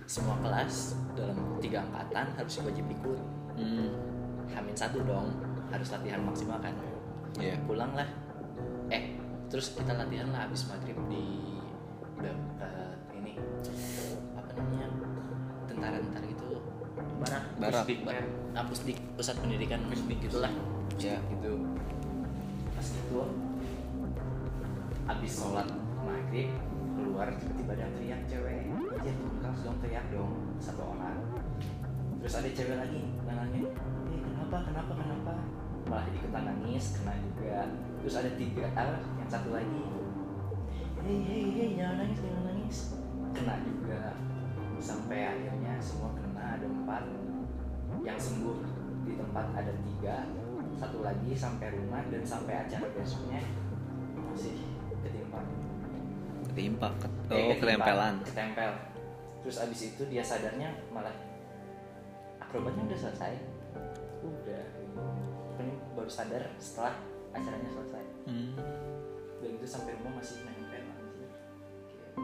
[0.07, 3.21] semua kelas dalam tiga angkatan harus wajib ikut
[3.59, 3.91] hmm.
[4.49, 5.35] Hamin satu dong
[5.69, 6.73] harus latihan maksimal kan
[7.37, 7.59] Iya.
[7.67, 8.28] pulang lah eh
[9.49, 11.57] terus kita latihan lah habis maghrib di
[12.21, 13.33] udah eh, ini
[14.37, 14.89] apa namanya
[15.65, 16.61] tentara-tentara gitu.
[17.19, 17.43] Barak.
[17.59, 17.83] Barak.
[17.83, 20.53] Pusdik, Ba- ah, Pusdik, pusat pendidikan Pusdik gitulah.
[21.01, 21.19] Ya.
[21.33, 21.53] gitu.
[22.75, 23.21] Pas itu
[25.09, 25.69] habis sholat
[26.05, 26.51] maghrib
[26.99, 28.63] keluar tiba-tiba ada yang teriak cewek.
[28.99, 31.19] Aja langsung teriak dong satu orang.
[32.19, 33.63] Terus ada cewek lagi nanya
[34.11, 35.33] eh kenapa kenapa kenapa
[35.89, 37.65] malah ikutan nangis kena juga.
[37.99, 39.83] Terus ada tiga ah, yang satu lagi.
[41.03, 42.79] Hei hei hei jangan nangis jangan nangis.
[43.33, 44.01] Kena juga.
[44.79, 47.03] Sampai akhirnya semua kena ada empat.
[48.05, 48.57] Yang sembuh
[49.03, 50.17] di tempat ada tiga.
[50.79, 53.43] Satu lagi sampai rumah dan sampai acara besoknya
[54.15, 54.55] masih
[55.03, 55.41] ketimpa.
[56.53, 58.15] Ketimpa ke- Eh, oh ketimpa, ketempelan.
[58.23, 58.71] ketempel.
[59.43, 61.15] Terus abis itu dia sadarnya malah
[62.39, 63.35] akrobatnya udah selesai
[66.09, 66.97] baru sadar setelah
[67.37, 68.05] acaranya selesai.
[68.25, 68.57] Hmm.
[69.45, 70.81] dan itu sampai rumah masih nempel.
[70.81, 72.17] Kayak,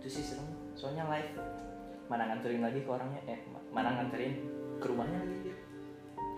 [0.00, 0.48] itu sih serem.
[0.72, 1.36] Soalnya live
[2.08, 3.20] mana nganterin lagi ke orangnya?
[3.28, 3.44] Eh
[3.76, 4.40] mana nganterin
[4.80, 5.36] ke rumahnya lagi?
[5.44, 5.56] Dia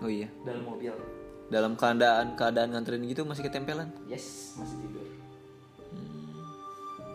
[0.03, 0.29] oh iya.
[0.43, 0.91] Dalam mobil.
[1.55, 3.95] Dalam keadaan keadaan nganterin gitu masih ketempelan?
[4.11, 5.07] Yes masih tidur.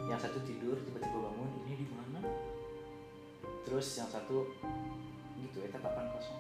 [0.08, 2.24] Yang satu tidur tiba-tiba bangun ini di mana?
[3.68, 4.48] Terus yang satu
[5.44, 6.40] gitu eta papan kosong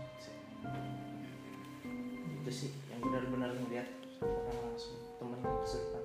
[2.45, 3.89] itu sih yang benar-benar ngeliat
[4.21, 6.01] orang langsung temen kesurupan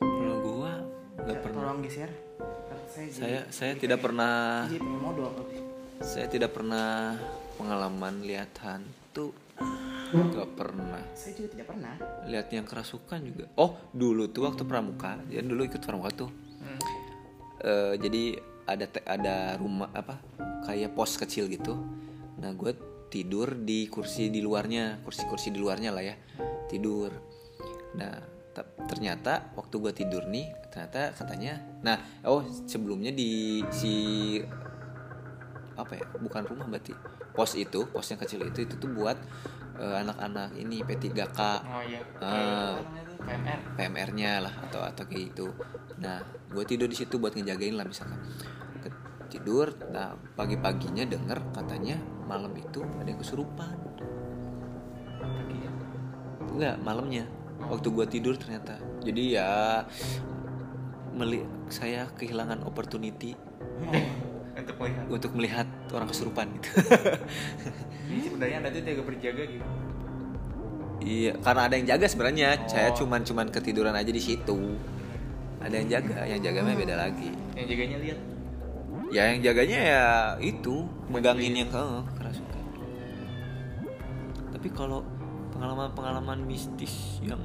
[0.00, 0.72] kalau gua
[1.20, 1.60] nggak pernah.
[1.68, 2.08] tolong geser
[2.88, 4.64] saya saya saya tidak pernah
[6.00, 7.20] saya tidak pernah
[7.60, 9.36] pengalaman lihat hantu
[10.12, 11.00] nggak pernah.
[11.16, 11.94] Saya juga tidak pernah.
[12.28, 13.44] Lihat yang kerasukan juga.
[13.56, 15.16] Oh dulu tuh waktu pramuka.
[15.28, 16.30] Jadi dulu ikut pramuka tuh.
[17.62, 20.18] Eh, jadi ada te- ada rumah apa
[20.66, 21.78] kayak pos kecil gitu.
[22.42, 22.74] Nah gue
[23.06, 26.18] tidur di kursi di luarnya kursi-kursi di luarnya lah ya.
[26.66, 27.14] Tidur.
[27.94, 28.18] Nah
[28.50, 31.96] ta- ternyata waktu gue tidur nih ternyata katanya nah
[32.26, 33.94] oh sebelumnya di si
[35.78, 36.92] apa ya bukan rumah berarti.
[37.32, 39.16] Pos itu pos yang kecil itu itu tuh buat
[39.78, 45.46] eh, anak-anak ini P3K oh iya namanya tuh PMR PMR-nya lah atau atau kayak gitu.
[46.02, 46.18] Nah,
[46.50, 48.18] gue tidur di situ buat ngejagain lah misalkan.
[49.32, 51.96] Tidur, nah pagi-paginya denger katanya
[52.28, 53.76] malam itu ada yang kesurupan.
[55.22, 55.70] paginya
[56.52, 57.24] Enggak, malamnya.
[57.64, 58.76] Waktu gue tidur ternyata.
[59.00, 59.80] Jadi ya
[61.16, 63.32] meli saya kehilangan opportunity
[64.52, 66.68] untuk melihat untuk melihat orang kesurupan gitu.
[68.12, 69.66] ini sebenarnya anda tuh jaga berjaga gitu
[71.00, 72.48] iya, karena ada yang jaga sebenarnya.
[72.64, 72.96] Saya Oh.
[73.02, 74.78] cuman cuman ketiduran aja di situ.
[75.58, 77.30] Ada yang jaga, yang jaga mah beda lagi.
[77.54, 78.18] yang jaganya lihat
[79.10, 80.04] Ya yang jaganya ya
[80.38, 81.82] itu megangin yang ke
[82.16, 82.64] kerasukan.
[84.52, 85.04] Tapi kalau
[85.52, 87.38] pengalaman-pengalaman mistis yang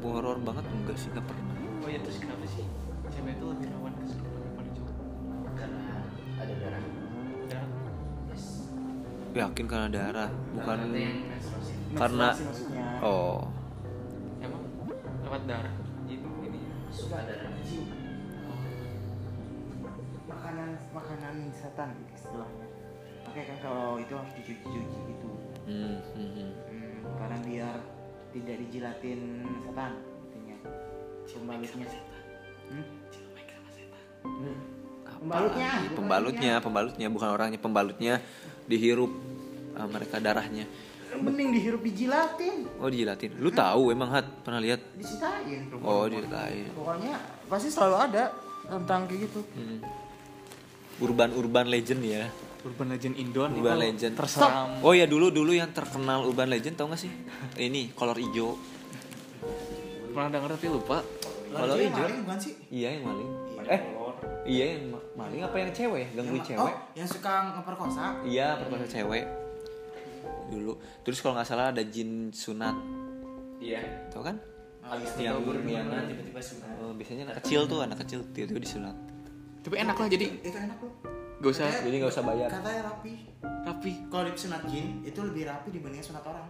[0.00, 1.54] horor banget enggak sih nggak pernah.
[1.82, 2.64] oh ya terus kenapa sih
[3.10, 4.25] cewek itu lebih rawan kesurupan
[9.36, 10.78] Yakin karena darah, bukan
[11.92, 12.28] karena
[13.04, 13.44] oh.
[14.40, 14.62] Emang
[15.24, 15.74] lewat darah
[16.08, 16.60] gitu ini?
[16.88, 18.06] Suka ada darah kecil
[20.46, 22.66] makanan makanan setan istilahnya.
[23.26, 25.28] Oke kan kalau itu harus dicuci-cuci gitu.
[25.66, 26.50] Hmm, hmm, hmm.
[26.70, 27.76] hmm, karena biar
[28.30, 29.20] tidak dijilatin
[29.66, 29.92] setan
[30.30, 30.56] intinya.
[31.26, 31.88] Pembalutnya.
[32.70, 32.86] hmm?
[34.26, 34.58] Hmm.
[35.16, 38.14] pembalutnya pembalutnya, pembalutnya bukan orangnya, pembalutnya
[38.70, 39.10] dihirup
[39.76, 40.64] ah, mereka darahnya.
[41.16, 43.38] mending dihirup dijilatin Oh dijilatin.
[43.38, 44.82] Lu tahu emang hat pernah lihat?
[44.92, 46.68] disitain Oh diceritain.
[46.72, 47.14] pokoknya
[47.46, 48.24] pasti selalu ada
[48.66, 49.78] tentang kayak gitu Hmm.
[50.98, 52.26] Urban urban legend ya.
[52.62, 54.12] Urban Legend Indon Urban itu Legend.
[54.16, 57.12] terseram Oh ya dulu dulu yang terkenal Urban Legend tau gak sih?
[57.54, 58.58] Ini kolor hijau.
[60.10, 60.98] pernah denger tapi lupa
[61.46, 62.02] dia hijau.
[62.02, 63.30] maling bukan sih Iya yang maling.
[63.66, 63.80] Eh
[64.44, 66.06] iya yang ma- maling apa yang cewek?
[66.12, 66.60] Gangguin cewek?
[66.60, 69.24] oh, yang suka ngeperkosa Iya perkosa cewek.
[70.48, 70.72] Dulu.
[71.02, 72.76] Terus kalau nggak salah ada jin sunat.
[73.56, 74.36] iya Tau kan?
[74.84, 78.94] abis Yang- yang- tiba-tiba sunat Oh, biasanya anak kecil tuh anak kecil tiba-tiba disunat.
[79.58, 80.92] tapi enak lah jadi itu enak loh
[81.36, 82.48] gak usah Katanya- Jadi nggak usah bayar.
[82.48, 83.12] katanya rapi
[83.42, 86.46] rapi kalau di sunat jin itu lebih rapi dibandingin sunat orang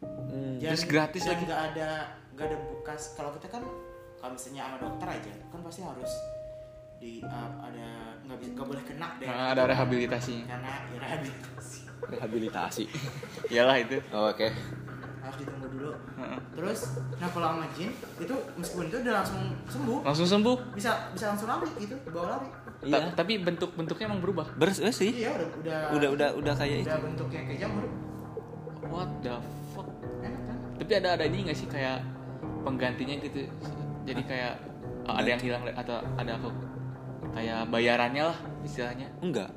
[0.00, 0.56] Hmm.
[0.56, 1.44] Dan- Terus gratis lagi.
[1.44, 1.88] nggak ada
[2.30, 3.62] nggak ada bekas kalau kita kan
[4.16, 6.12] kalau misalnya sama dokter aja kan pasti harus
[6.96, 8.13] di uh, ada
[8.54, 9.26] nggak boleh kena deh.
[9.26, 11.78] Nah, ada rehabilitasi karena ya rehabilitasi.
[12.04, 12.84] Rehabilitasi.
[13.52, 13.96] iyalah itu.
[14.10, 14.48] Oh, Oke.
[15.18, 15.92] harus ditunggu dulu.
[16.14, 16.38] Heeh.
[16.54, 16.80] terus
[17.16, 20.56] nah kalau sama jin itu meskipun itu udah langsung sembuh langsung sembuh.
[20.70, 22.48] bisa bisa langsung lari gitu bawa lari.
[22.84, 22.92] Iya.
[23.10, 24.46] Ta- tapi bentuk bentuknya emang berubah.
[24.54, 25.10] Beres eh, sih.
[25.16, 26.86] iya udah udah Udah udah udah kayak itu.
[26.86, 27.84] udah bentuknya kayak jamur.
[28.86, 29.34] What the
[29.72, 29.88] fuck?
[30.20, 30.56] Enak kan?
[30.76, 32.04] Tapi ada ada ini nggak sih kayak
[32.62, 33.48] penggantinya gitu?
[34.04, 34.52] Jadi kayak
[35.08, 36.48] uh, ada yang hilang atau ada apa
[37.34, 39.50] kayak bayarannya lah istilahnya Enggak.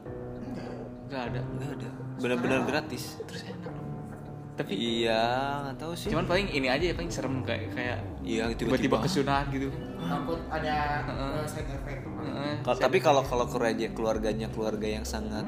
[0.43, 0.71] enggak
[1.07, 1.89] nggak ada Enggak ada.
[2.17, 3.21] Benar-benar gratis.
[3.23, 3.73] terus enak
[4.57, 5.21] tapi Iya,
[5.63, 6.09] nggak tahu sih.
[6.09, 9.69] cuman paling ini aja ya paling serem kayak kayak iya tiba-tiba kesunat gitu
[9.99, 12.53] takut ada uh, side effect Heeh.
[12.59, 15.45] Kalau- tapi kalau kalau keluarga keluarganya keluarga yang sangat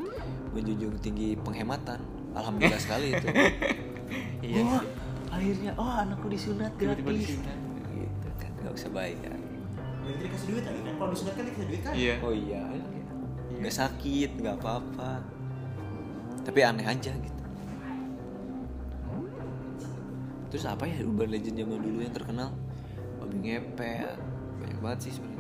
[0.50, 2.02] menjunjung tinggi penghematan,
[2.32, 3.28] alhamdulillah sekali itu.
[4.48, 4.82] iya Wah,
[5.32, 7.02] akhirnya oh anakku disunat gratis.
[7.02, 7.58] Tiba-tiba disunat.
[7.92, 9.38] Gitu kan, nggak usah bayar.
[10.10, 12.90] Berarti dikasih duit lagi kan kalau disunat kan dikasih duit kan iya Oh iya, enak
[12.90, 13.06] ya.
[13.62, 15.12] Nggak sakit, nggak apa-apa.
[16.42, 17.44] Tapi aneh aja gitu.
[20.50, 22.50] Terus apa ya urban legend zaman dulu yang terkenal?
[23.22, 24.18] Babi ngepet.
[24.58, 25.38] Banyak banget sih sebenarnya.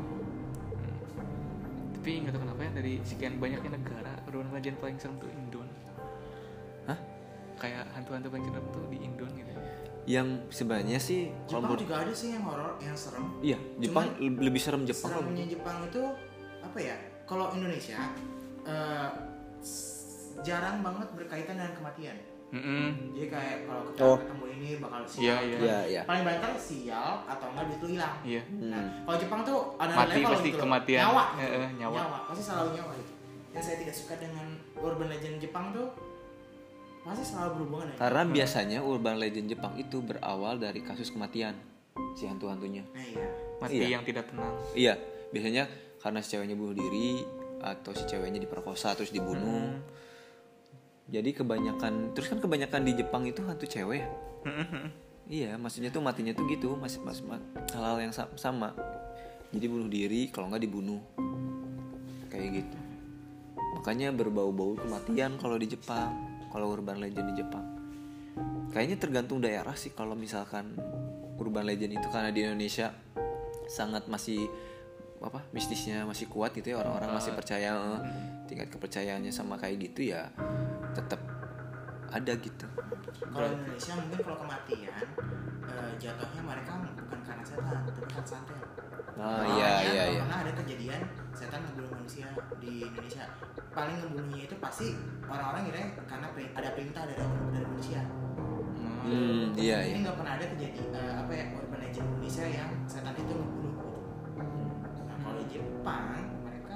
[1.99, 5.67] tapi nggak tahu kenapa ya dari sekian banyaknya negara urban legend paling serem tuh Indon
[6.87, 6.95] Hah?
[7.59, 9.48] kayak hantu-hantu paling serem tuh di Indo gitu
[10.09, 14.05] yang sebenarnya sih kalau Jepang menurut juga ada sih yang horor yang serem iya Jepang
[14.17, 16.01] le- lebih serem Jepang seremnya Jepang itu
[16.59, 17.99] apa ya kalau Indonesia
[18.63, 19.07] eh,
[19.59, 22.17] s- jarang banget berkaitan dengan kematian
[22.49, 23.13] Mm-mm.
[23.13, 24.17] jadi kayak kalau kita Oh.
[24.17, 25.57] ketemu ini bakal sial Iya, iya.
[25.59, 26.01] Iya, iya.
[26.03, 28.89] paling banter sial atau enggak duit lu hilang iya Nah, Hmm.
[29.05, 30.63] kalau Jepang tuh ada Mati level pasti gitu loh.
[30.65, 31.01] kematian.
[31.03, 31.53] Nyawa, gitu.
[31.55, 31.99] eh, nyawa.
[32.25, 33.13] pasti selalu nyawa gitu.
[33.49, 34.45] Yang saya tidak suka dengan
[34.75, 35.87] urban legend Jepang tuh
[36.99, 41.55] pasti selalu berhubungan dengan Karena biasanya urban legend Jepang itu berawal dari kasus kematian
[42.13, 42.83] si hantu-hantunya.
[42.85, 43.27] Nah, iya.
[43.57, 43.87] mati Iya.
[43.91, 44.93] yang tidak tenang Iya,
[45.29, 45.63] biasanya
[45.97, 47.23] karena si ceweknya bunuh diri
[47.59, 49.75] atau si ceweknya diperkosa terus dibunuh.
[49.75, 49.83] Hmm.
[51.09, 53.99] Jadi kebanyakan terus kan kebanyakan di Jepang itu hantu cewek.
[53.99, 54.07] ya?
[55.29, 57.37] Iya, maksudnya tuh matinya tuh gitu, masih mas, ma-
[57.69, 58.73] hal-hal yang sa- sama.
[59.53, 60.97] Jadi bunuh diri kalau nggak dibunuh.
[62.29, 62.77] Kayak gitu.
[63.77, 67.65] Makanya berbau-bau kematian kalau di Jepang, kalau urban legend di Jepang.
[68.69, 70.77] Kayaknya tergantung daerah sih kalau misalkan
[71.39, 72.93] urban legend itu karena di Indonesia
[73.69, 74.49] sangat masih
[75.19, 77.99] apa mistisnya masih kuat gitu ya orang-orang masih percaya eh,
[78.47, 80.31] tingkat kepercayaannya sama kayak gitu ya
[80.95, 81.19] tetap
[82.09, 82.65] ada gitu
[83.19, 84.95] Kalau Indonesia mungkin kalau kematian
[85.67, 88.68] eh, jatuhnya mereka bukan karena setan, tapi kan santet.
[89.19, 91.01] Ah Makanya iya iya iya Pernah ada kejadian
[91.31, 93.25] setan ngebunuh manusia di Indonesia.
[93.69, 94.87] Paling ngebunuhnya itu pasti
[95.25, 98.01] orang-orang kira karena ada perintah dari dari manusia.
[98.99, 102.69] hmm iya iya Ini nggak pernah ada kejadian eh, apa ya urban legend Indonesia yang
[102.85, 103.73] setan itu ngebunuh.
[103.73, 103.89] gitu.
[105.03, 106.03] Nah kalau di Jepang
[106.41, 106.73] mereka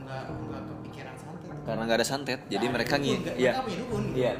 [0.00, 1.50] nggak nggak kepikiran santet.
[1.60, 3.96] karena nggak ada santet jadi ada mereka dukun, ngi nggak- iya gitu.
[4.12, 4.32] iya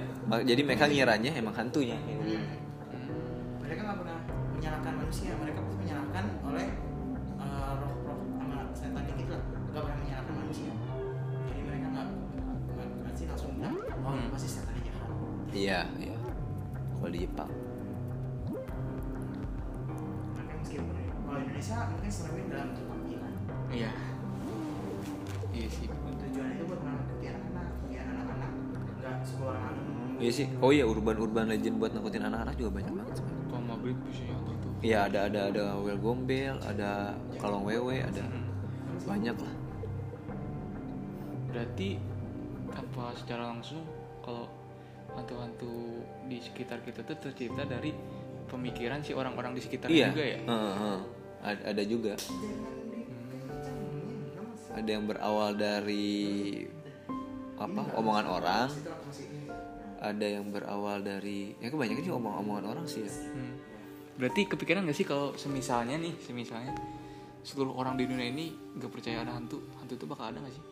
[0.42, 2.42] jadi mereka ngiranya emang hantunya Hmm.
[3.60, 4.18] Mereka nggak pernah
[4.52, 6.66] menyalahkan manusia, mereka pasti menyalahkan oleh
[14.10, 15.08] oh ini pasti setannya jahat.
[15.54, 16.14] iya iya
[16.98, 17.50] kalau di Jepang
[20.34, 20.94] Mereka meskipun
[21.24, 23.32] kalau Indonesia mungkin seremnya dalam bentuk panggilan.
[23.70, 23.90] iya
[25.54, 28.50] iya sih Tujuannya itu buat menakuti anak-anak, biar anak-anak
[29.00, 30.18] nggak sekolah malam.
[30.18, 33.46] iya sih oh iya urban urban legend buat nakutin anak-anak juga banyak banget sebenarnya.
[33.46, 38.24] kalau maghrib bisa nyontoh tuh Iya ada ada ada wel gombel, ada kalong wewe, ada
[39.04, 39.54] banyak lah.
[41.52, 42.00] berarti
[42.72, 43.84] tanpa secara langsung
[44.22, 44.46] kalau
[45.16, 47.90] hantu-hantu di sekitar kita tuh tercipta dari
[48.46, 50.10] pemikiran si orang-orang di sekitar iya.
[50.10, 51.00] juga ya Heeh, heeh.
[51.40, 52.14] Ada, ada juga.
[54.76, 56.20] Ada yang berawal dari
[57.60, 58.68] apa omongan orang,
[60.00, 63.12] ada yang berawal dari ya kebanyakan sih omong-omongan orang sih ya.
[63.12, 63.56] Hmm.
[64.20, 66.76] Berarti kepikiran gak sih kalau semisalnya nih, semisalnya
[67.40, 70.64] seluruh orang di dunia ini gak percaya ada hantu, hantu itu bakal ada gak sih?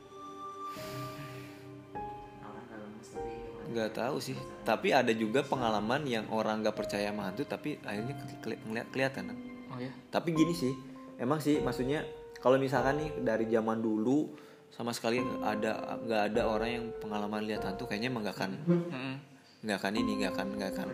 [3.69, 4.37] Nggak tahu sih.
[4.63, 8.89] Tapi ada juga pengalaman yang orang nggak percaya sama hantu tapi akhirnya ke- keli- ngeliat-
[8.89, 9.25] kelihatan.
[9.69, 9.93] Oh ya?
[10.09, 10.73] Tapi gini sih,
[11.17, 12.05] emang sih maksudnya
[12.39, 14.33] kalau misalkan nih dari zaman dulu
[14.69, 18.51] sama sekali nggak ada nggak ada orang yang pengalaman lihat hantu kayaknya emang nggak akan
[19.59, 20.89] nggak akan ini nggak akan nggak akan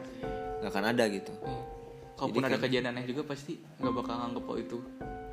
[0.58, 1.32] nggak akan ada gitu.
[1.36, 1.62] Iya.
[2.14, 4.78] Kalaupun Jadi ada kan- kejadian aneh juga pasti nggak bakal nganggep oh itu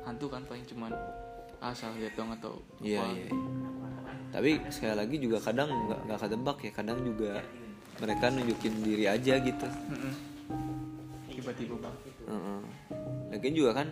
[0.02, 0.92] hantu kan paling cuman
[1.60, 3.06] asal lihat dong atau Iya apa.
[3.12, 3.26] iya.
[4.32, 7.44] Tapi sekali lagi juga kadang nggak nggak kedebak ya kadang juga
[8.00, 9.66] mereka nunjukin diri aja gitu.
[11.28, 11.94] Tiba-tiba bang.
[12.32, 12.60] Heeh.
[13.36, 13.88] Lagian juga kan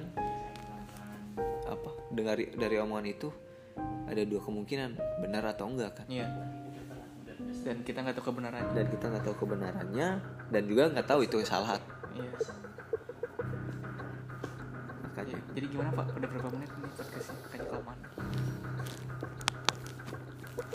[1.69, 3.29] apa dari dari omongan itu
[4.09, 6.07] ada dua kemungkinan benar atau enggak kan.
[6.09, 6.27] Iya.
[7.61, 8.73] Dan kita nggak tahu kebenarannya.
[8.73, 10.09] dan kita nggak tahu kebenarannya
[10.49, 11.77] dan juga nggak tahu itu salah
[12.17, 12.33] Iya.
[15.05, 15.53] makanya Iya.
[15.53, 16.07] Jadi gimana pak?
[16.17, 17.37] Udah berapa menit nih podcastnya?
[17.53, 17.99] Kayaknya kelamaan.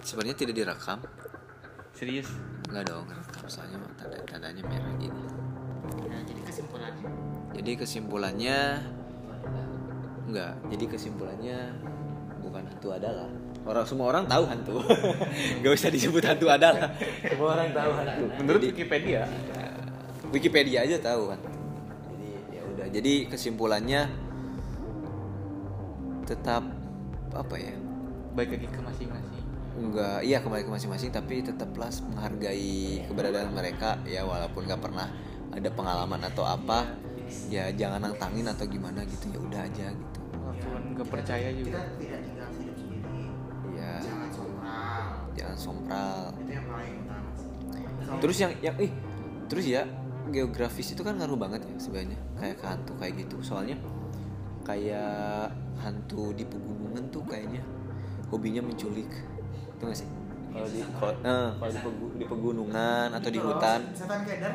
[0.06, 0.99] Sebenarnya tidak direkam.
[1.95, 2.30] Serius?
[2.66, 3.45] nggak dong rekam.
[3.45, 5.24] Soalnya tanda tandanya merah gini.
[6.06, 7.08] Nah, jadi kesimpulannya?
[7.56, 8.58] Jadi kesimpulannya
[10.26, 11.58] nggak jadi kesimpulannya
[12.41, 13.30] bukan hantu adalah.
[13.66, 14.78] Orang semua orang tahu hantu.
[15.62, 16.86] Nggak usah disebut hantu adalah.
[17.26, 18.24] Semua orang tahu hantu.
[18.38, 19.70] Menurut Jadi- Wikipedia, Ya,
[20.30, 22.86] Wikipedia aja tahu kan jadi ya udah.
[22.93, 24.01] Jadi kesimpulannya
[26.26, 26.62] tetap
[27.34, 27.74] apa ya?
[28.38, 29.34] Baik lagi ke masing-masing.
[29.76, 35.11] Enggak iya kembali ke masing-masing tapi tetaplah menghargai keberadaan mereka ya walaupun nggak pernah
[35.51, 36.88] ada pengalaman atau apa
[37.51, 40.19] ya jangan nantangin atau gimana gitu ya udah aja gitu.
[40.39, 41.80] Walaupun nggak percaya kita juga.
[41.99, 43.21] tidak tinggal hidup sendiri.
[43.76, 43.93] Ya
[45.36, 48.19] jangan sompral itu yang paling utama sih.
[48.23, 48.91] terus yang yang ih
[49.51, 49.84] terus ya
[50.32, 53.36] geografis itu kan ngaruh banget ya sebenarnya kayak ke hantu kayak gitu.
[53.43, 53.76] Soalnya
[54.63, 55.51] kayak
[55.84, 57.61] hantu di pegunungan tuh kayaknya
[58.32, 59.11] hobinya menculik
[59.76, 60.07] itu gak sih.
[60.55, 63.80] Kalau di kalau eh, kalau di, pegu- di pegunungan atau di Gitu hutan.
[63.91, 64.53] Setan keder?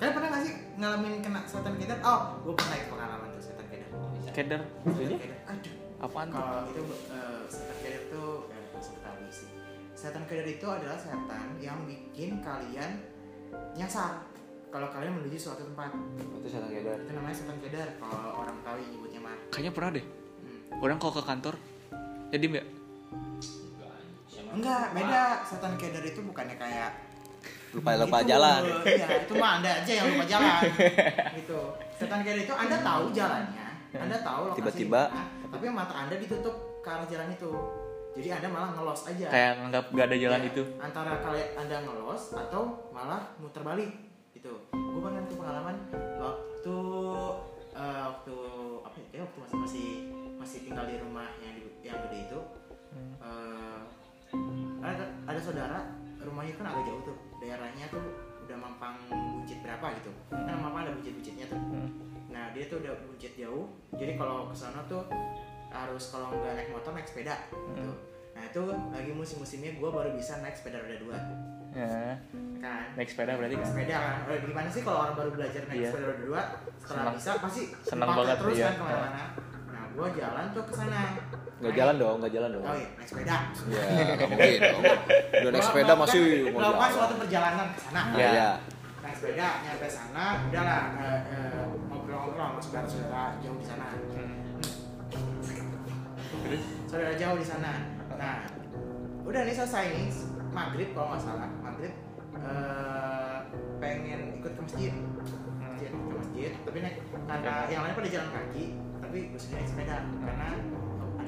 [0.00, 1.98] Kalian pernah gak sih ngalamin kena setan keder?
[2.00, 3.88] Oh gue pernah itu pengalaman tuh setan keder.
[4.32, 4.60] Keder.
[4.64, 5.40] setan Jadi keder.
[5.44, 5.72] Aduh.
[6.00, 6.36] Apaan tuh?
[6.40, 8.64] kalau itu eh, setan keder tuh eh,
[9.04, 9.48] tahu sih.
[9.92, 12.90] Setan keder itu adalah setan yang bikin kalian
[13.76, 14.24] nyasar.
[14.72, 15.92] Kalau kalian menuju suatu tempat.
[16.16, 16.96] Itu setan keder.
[17.04, 17.88] Itu namanya setan keder.
[18.00, 20.04] Kalau orang tahu nyebutnya mah Kayaknya pernah deh.
[20.04, 20.80] Hmm.
[20.80, 21.54] Orang kalau ke kantor
[22.34, 22.66] jadi mbak
[24.54, 26.90] enggak beda setan keder itu bukannya kayak
[27.70, 30.60] lupa lupa Itu, jalan Iya, itu mah Anda aja yang lupa jalan.
[31.34, 31.60] gitu.
[31.92, 35.10] Setan kiri itu Anda tahu jalannya, Anda tahu lokasi Tiba-tiba-
[35.44, 37.50] tapi mata Anda ditutup ke arah jalan itu.
[38.14, 39.26] Jadi Anda malah ngelos aja.
[39.26, 40.62] kayak nganggap gak ada jalan Iya, itu.
[40.78, 43.90] Antara kalian Anda ngelos atau malah muter balik
[44.30, 44.54] gitu.
[44.70, 45.76] Gue pernah tuh pengalaman
[46.16, 46.76] waktu
[47.74, 48.36] eh, waktu
[48.80, 49.18] apa ya?
[49.20, 49.86] Waktu masih masih
[50.36, 52.40] masih tinggal di rumah yang di, yang gede itu.
[53.18, 53.78] Eh,
[54.84, 55.78] ada ada saudara
[56.20, 57.16] rumahnya kan agak jauh tuh.
[57.40, 58.04] Daerahnya tuh
[58.44, 60.12] udah mampang buncit berapa gitu.
[60.28, 61.60] Kan mampang ada buncit-buncitnya tuh.
[62.28, 63.72] Nah dia tuh udah buncit jauh.
[63.96, 65.04] Jadi kalau ke sana tuh
[65.72, 67.92] harus kalau nggak naik motor naik sepeda gitu.
[68.34, 68.62] Nah itu
[68.92, 71.16] lagi musim-musimnya gue baru bisa naik sepeda roda dua.
[71.74, 72.14] Ya,
[72.62, 72.86] kan?
[72.94, 73.66] Naik sepeda berarti kan.
[73.66, 74.16] sepeda kan?
[74.30, 75.88] Eh, gimana sih kalau orang baru belajar naik Iya.
[75.90, 76.40] sepeda roda dua?
[76.78, 77.14] Setelah Senang.
[77.18, 78.66] bisa pasti Senang banget, terus iya.
[78.70, 79.24] kan ke mana-mana.
[79.74, 81.00] Nah gue jalan tuh ke sana
[81.64, 82.64] nggak jalan dong nggak jalan dong.
[82.68, 83.36] Oh iya naik sepeda.
[83.72, 83.84] Ya
[84.20, 84.82] nggak mungkin dong.
[85.32, 86.92] Udah naik sepeda masih mau melakukan jalan.
[86.92, 88.00] suatu perjalanan ke sana.
[88.12, 88.48] Ya ya
[89.00, 93.86] naik sepeda nyampe sana udahlah eh, eh, ngobrol-ngobrol sama saudara-saudara jauh di sana.
[96.44, 97.72] Terus saudara jauh di sana.
[98.12, 98.36] Nah
[99.24, 100.08] udah nih selesai nih
[100.52, 101.48] maghrib kalau nggak salah.
[101.64, 101.96] Maghrib
[102.44, 103.36] eh,
[103.80, 104.92] pengen ikut ke masjid.
[105.64, 106.52] Masjid ke masjid.
[106.60, 108.64] Tapi naik karena yang lain pada jalan kaki
[109.00, 109.96] tapi gue sendiri naik sepeda.
[110.20, 110.48] Karena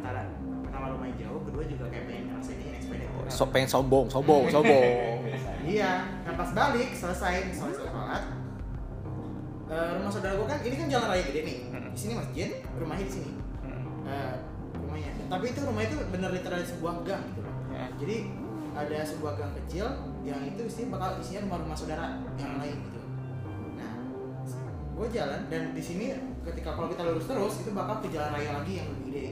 [0.07, 0.23] antara
[0.63, 4.43] pertama lumayan jauh kedua juga kayak pengen ngerasain ini naik sepeda so, pengen sombong sombong
[4.55, 5.19] sombong
[5.67, 8.23] Iya, nah pas balik selesai selesai sholat.
[9.67, 11.59] eh, rumah saudara gue kan ini kan jalan raya gede nih.
[11.91, 13.31] Di sini masjid, rumahnya di sini.
[14.07, 14.35] Eh,
[14.79, 15.11] rumahnya.
[15.27, 17.51] Tapi itu rumah itu bener literal sebuah gang gitu loh.
[17.75, 17.91] Ya.
[17.99, 18.17] Jadi
[18.79, 19.87] ada sebuah gang kecil
[20.23, 22.07] yang itu isinya bakal isinya rumah-rumah saudara
[22.39, 23.01] yang lain gitu.
[23.75, 23.93] Nah,
[24.71, 26.15] gue jalan dan di sini
[26.47, 29.25] ketika kalau kita lurus terus itu bakal ke jalan raya lagi yang lebih gede.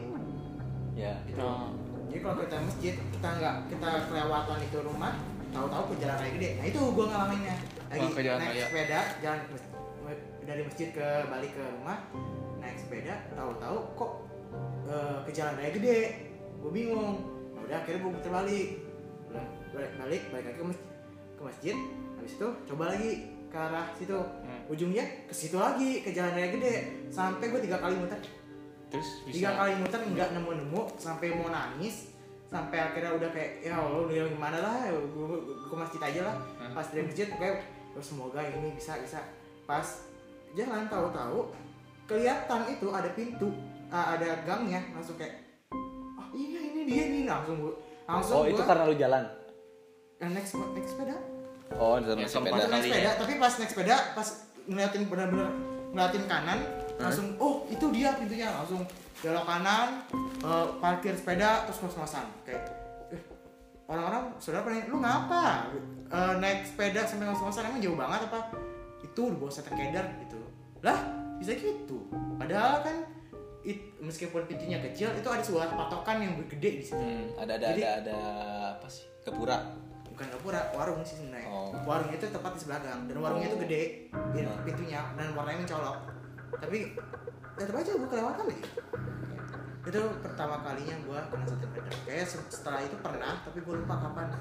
[0.94, 1.42] Ya Gitu.
[1.42, 1.70] Oh.
[2.08, 5.12] Jadi kalau kita masjid kita nggak kita kelewatan itu rumah,
[5.50, 6.50] tahu-tahu ke jalan raya gede.
[6.62, 7.56] Nah itu gue ngalaminnya.
[7.90, 8.64] Lagi Oh, ke jalan naik raya.
[8.70, 9.38] sepeda, jalan
[10.44, 11.98] dari masjid ke balik ke rumah,
[12.62, 14.12] naik sepeda, tahu-tahu kok
[14.86, 15.98] eh, ke jalan raya gede.
[16.62, 17.14] Gue bingung.
[17.56, 18.68] Nah, udah akhirnya gue putar balik.
[19.74, 20.86] Balik balik balik lagi ke masjid,
[21.34, 21.76] ke masjid.
[22.14, 23.10] Habis itu coba lagi
[23.50, 24.18] ke arah situ.
[24.22, 24.70] Hmm.
[24.70, 26.74] Ujungnya ke situ lagi ke jalan raya gede.
[27.10, 28.22] Sampai gue tiga kali muter
[28.94, 32.14] Terus tiga bisa kali muter nggak nemu nemu sampai mau nangis
[32.46, 34.74] sampai akhirnya udah kayak ya Allah udah gimana lah?
[35.10, 36.36] Gue ke masjid aja lah.
[36.70, 39.18] Pas dari masjid kayak "Oh, semoga ini bisa bisa.
[39.64, 40.06] Pas
[40.52, 41.50] jalan tahu-tahu
[42.04, 43.50] kelihatan itu ada pintu
[43.88, 45.42] ah, ada gangnya langsung kayak
[46.14, 47.74] oh iya ini dia nih langsung gue
[48.04, 49.24] langsung oh itu gua- karena lu jalan?
[50.14, 51.16] Eh, naik sep- naik sepeda.
[51.74, 52.54] Oh itu Ya, naik sempat.
[52.60, 53.12] sepeda ya.
[53.16, 54.28] tapi pas naik sepeda pas
[54.62, 55.48] ngeliatin benar-benar
[55.90, 56.58] ngeliatin kanan
[56.96, 58.48] langsung oh itu dia pintunya.
[58.48, 58.82] Langsung
[59.18, 60.04] belok kanan
[60.38, 62.62] eh, parkir sepeda terus ngos-ngosan kayak
[63.08, 63.22] eh,
[63.84, 65.70] orang-orang saudara nanya, lu ngapa?
[66.06, 68.52] Eh, naik sepeda sampai ngos-ngosan emang jauh banget apa?
[69.00, 70.38] Itu di bawah setan keder gitu.
[70.80, 70.98] Lah
[71.36, 72.06] bisa gitu?
[72.36, 72.96] Padahal kan
[73.62, 76.96] it- meskipun pintunya kecil itu ada sebuah patokan yang gede di situ.
[76.96, 78.18] Hmm, ada ada Jadi- ada ada
[78.76, 79.08] apa sih?
[79.20, 79.56] Kepura?
[80.04, 81.48] Bukan dapura warung sih sebenarnya.
[81.48, 81.74] Oh.
[81.82, 83.62] warung itu tepat di sebelah gang dan warungnya itu Oh.
[83.66, 83.82] gede
[84.14, 84.62] Oh.
[84.62, 85.96] pintunya dan warnanya mencolok
[86.58, 86.94] tapi
[87.54, 88.64] tetap aja gue kelewatan lagi
[89.84, 94.00] itu pertama kalinya gue kena satu keder kayak se- setelah itu pernah tapi gue lupa
[94.00, 94.32] kapan.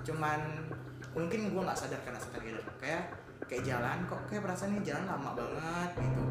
[0.00, 0.40] Cuman
[1.12, 3.12] mungkin gue nggak sadar kena satu keder kayak
[3.44, 4.20] kayak jalan kok.
[4.32, 6.24] Kayak perasaannya jalan lama banget gitu.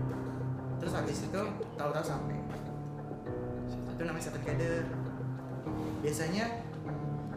[0.82, 1.41] Terus habis itu
[1.78, 2.38] tahu-tahu sampai.
[3.93, 4.86] Itu namanya setan keder.
[6.01, 6.45] Biasanya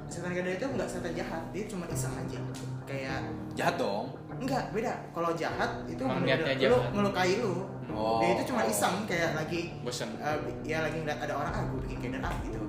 [0.08, 1.44] setan keder itu nggak setan jahat.
[1.52, 2.40] Dia cuma iseng aja.
[2.88, 4.92] Kayak jahat dong enggak beda.
[5.12, 7.68] Kalau jahat itu lu ngelukai lu.
[7.90, 8.22] Oh.
[8.22, 11.78] dia itu cuma iseng kayak lagi bosan eh, ya lagi ngeliat ada orang ah gue
[11.84, 12.62] bikin keder ah gitu.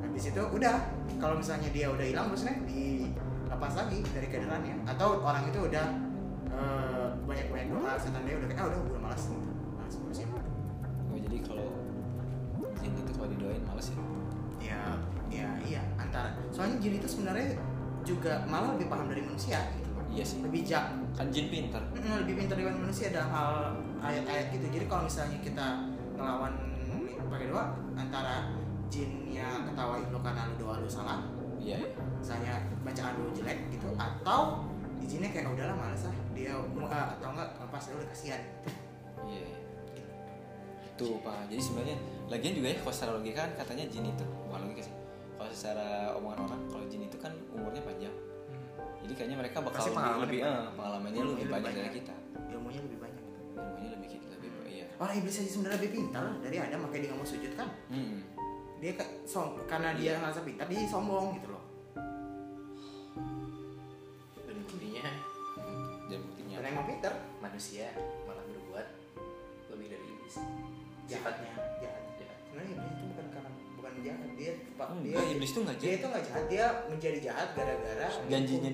[0.00, 0.76] Habis itu udah
[1.18, 5.86] kalau misalnya dia udah hilang terusnya dilepas lagi dari kederannya atau orang itu udah
[6.54, 10.28] eh, banyak-banyak doa setan dia udah kayak ah udah gue udah malas gitu malas ngurusin
[10.30, 11.68] oh, jadi kalau
[12.78, 13.98] jin itu kalau didoain males ya?
[14.62, 14.82] Ya
[15.28, 16.38] ya iya antara.
[16.54, 17.58] Soalnya jin itu sebenarnya
[18.06, 19.87] juga malah lebih paham dari manusia gitu
[20.18, 23.50] iya sih lebih jak kan jin pinter Mm, lebih pintar daripada manusia dalam hal
[24.02, 25.66] ayat-ayat gitu jadi kalau misalnya kita
[26.18, 26.52] ngelawan
[27.30, 27.64] pakai doa
[27.94, 28.50] antara
[28.90, 31.22] jinnya ketawain lo karena lo doa lo salah
[31.62, 31.88] iya iya.
[32.18, 34.66] misalnya bacaan lu jelek gitu atau
[34.98, 36.58] izinnya kayak "Oh, udahlah males lah dia
[36.90, 38.42] ah, atau enggak lepas dulu kasihan
[39.28, 39.44] Iya.
[39.44, 39.58] iya.
[40.98, 41.46] Tuh pak.
[41.46, 41.96] Jadi sebenarnya
[42.26, 44.94] lagian juga ya kalau secara logika kan katanya jin itu bukan logika sih.
[45.38, 45.88] Kalau secara
[46.18, 48.14] omongan orang kalau jin itu kan umurnya panjang.
[49.08, 51.90] Jadi kayaknya mereka bakal Pasti lebih, pengalaman lebih lebih eh, pengalamannya lebih lebih banyak dari
[51.96, 52.14] kita.
[52.48, 53.22] ilmunya lebih banyak
[53.56, 54.86] Ilmunya lebih kita lebih iya.
[54.94, 58.18] orang iblis aja sebenarnya lebih pintar dari Adam makanya dia nggak mau sujud kan Hmm.
[58.78, 61.64] dia ke, som, karena dia ngerasa pintar dia sombong gitu loh
[64.38, 65.06] dan buktinya
[66.06, 66.54] Dan buktinya.
[66.54, 67.86] karena emang pintar manusia
[68.22, 68.86] malah berbuat
[69.68, 70.36] lebih dari iblis
[71.06, 72.36] jahatnya jahat Jahat.
[72.44, 75.96] sebenarnya iblis itu bukan karena bukan jahat dia pak dia iblis tuh nggak dia jahat.
[75.96, 78.70] itu nggak jahat dia menjadi jahat gara-gara Janjinya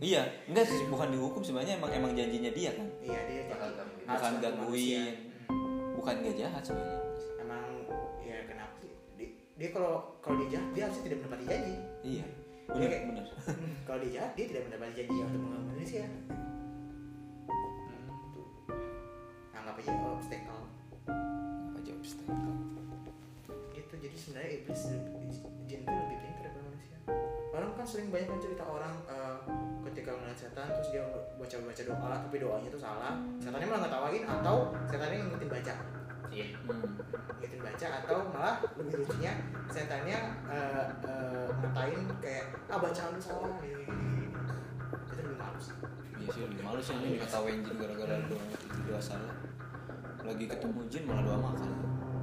[0.00, 2.86] iya, enggak sih bukan dihukum sebenarnya emang emang janjinya dia kan.
[3.00, 4.06] iya dia Bakal jahat gangguin.
[4.06, 5.14] Bukan gangguin.
[5.92, 6.98] Bukan nggak jahat sebenarnya.
[7.38, 7.64] emang
[8.20, 12.24] ya kenapa sih dia, dia kalau kalau dia jahat dia harusnya tidak menepati janji Iya.
[12.66, 13.26] Benar, kayak- benar.
[13.26, 16.04] Hmm, kalau dia jahat dia tidak menepati janji untuk mengganggu manusia
[18.30, 18.46] Tuh.
[19.52, 20.62] anggap aja obstacle
[21.66, 22.54] Apa jawab obstacle?
[23.70, 24.82] gitu jadi sebenarnya iblis
[25.66, 26.96] jin itu lebih pintar daripada manusia
[27.50, 29.19] orang kan sering banyak kan cerita orang eh,
[29.90, 31.02] ketika melihat setan terus dia
[31.36, 35.74] baca baca doa tapi doanya itu salah setannya malah ngetawain atau setannya ngingetin baca
[36.30, 36.86] iya Hmm.
[37.42, 39.32] ngingetin baca atau malah lebih lucunya
[39.66, 43.84] setannya eh, eh, ngatain kayak ah bacaan lu salah gini.
[45.10, 45.74] itu lebih malu sih
[46.20, 49.34] Iya sih lebih malu sih ini diketawain jin gara-gara doa itu doa salah.
[50.20, 51.70] Lagi ketemu jin malah doa makan.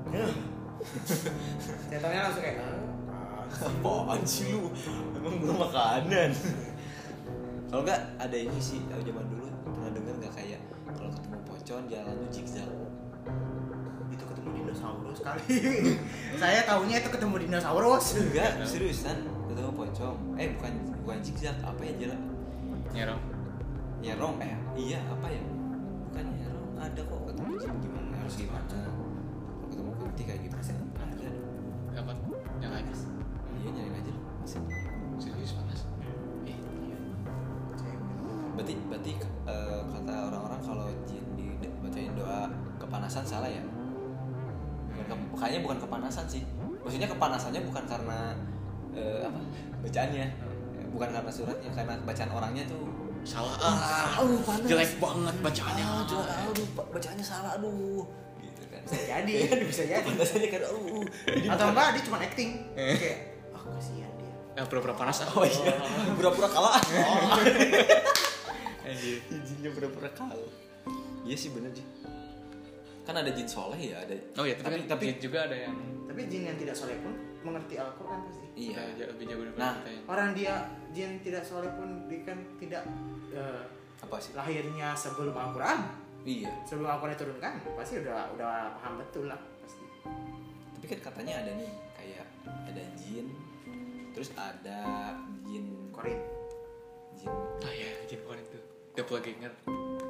[1.91, 4.69] setannya langsung kayak ah, Apaan sih lu?
[5.17, 6.29] Emang gua makanan.
[7.67, 10.59] Kalau enggak ada ini sih, aku zaman dulu pernah denger nggak kayak
[10.95, 12.69] kalau ketemu pocong jalan tuh zigzag.
[14.07, 15.43] itu ketemu dinosaurus kali
[16.41, 20.17] saya tahunya itu ketemu dinosaurus Enggak, seriusan ketemu pocong.
[20.39, 22.19] Eh bukan bukan zigzag, apa ya jalan?
[22.95, 23.21] nyerong
[23.99, 25.43] Nyerong eh iya apa ya?
[26.07, 28.79] Bukan nyerong, ada kok ketemu jin gimana harus gimana?
[28.79, 30.73] Kalau ketemu kunti kayak gimana?
[31.03, 31.29] Ada.
[31.97, 32.11] apa
[32.63, 32.93] yang aja
[33.57, 34.23] Iya nyari aja lah.
[34.39, 34.86] Masih.
[38.67, 39.11] Berarti berarti
[39.47, 41.47] eh, kata orang-orang kalau jin di
[41.79, 43.63] bacain doa kepanasan salah ya?
[43.63, 46.43] Bukan ke- kayaknya bukan kepanasan sih.
[46.83, 48.35] Maksudnya kepanasannya bukan karena
[48.91, 49.39] eh, apa?
[49.79, 50.25] Bacaannya.
[50.75, 52.83] Eh, Bukan karena suratnya, karena bacaan orangnya tuh
[53.23, 54.65] salah ah, aduh, panas.
[54.65, 58.03] jelek banget bacaannya Ah, aduh, ba- bacaannya salah, aduh.
[58.37, 58.81] Gitu kan.
[58.83, 59.33] bisa jadi
[59.69, 61.03] bisa jadi Kepanasannya kan, aduh.
[61.25, 63.17] Jadi atau enggak dia cuma acting kayak
[63.51, 65.71] ah kasihan dia ya pura-pura panas ah Oh iya,
[66.17, 66.81] pura-pura kalah.
[68.87, 69.19] Anjir.
[69.43, 70.51] Jinnya pura-pura kalah.
[71.21, 71.83] Iya sih bener sih.
[73.03, 74.11] Kan ada jin soleh ya, ada.
[74.35, 75.75] oh iya tapi Tapi- tapi- tapi juga ada yang
[76.05, 78.83] tapi jin yang tidak soleh pun mengerti Al-Quran pasti Iya.
[78.95, 79.73] ya, lebih jago daripada Nah.
[79.77, 80.53] kita yang orang dia
[80.89, 82.83] jin tidak soleh pun dia kan tidak
[83.29, 83.63] eh,
[83.97, 84.33] Apa sih?
[84.33, 85.79] lahirnya sebelum Al-Quran
[86.21, 86.51] Iya.
[86.63, 89.83] sebelum Al-Quran diturunkan pasti udah udah paham betul lah pasti
[90.73, 92.25] Tapi kan katanya ada nih kayak
[92.65, 93.27] ada jin,
[94.11, 96.19] terus ada jin Korin
[97.15, 97.31] jin
[97.61, 98.56] ah ya jin bukan itu
[98.97, 99.53] doppelganger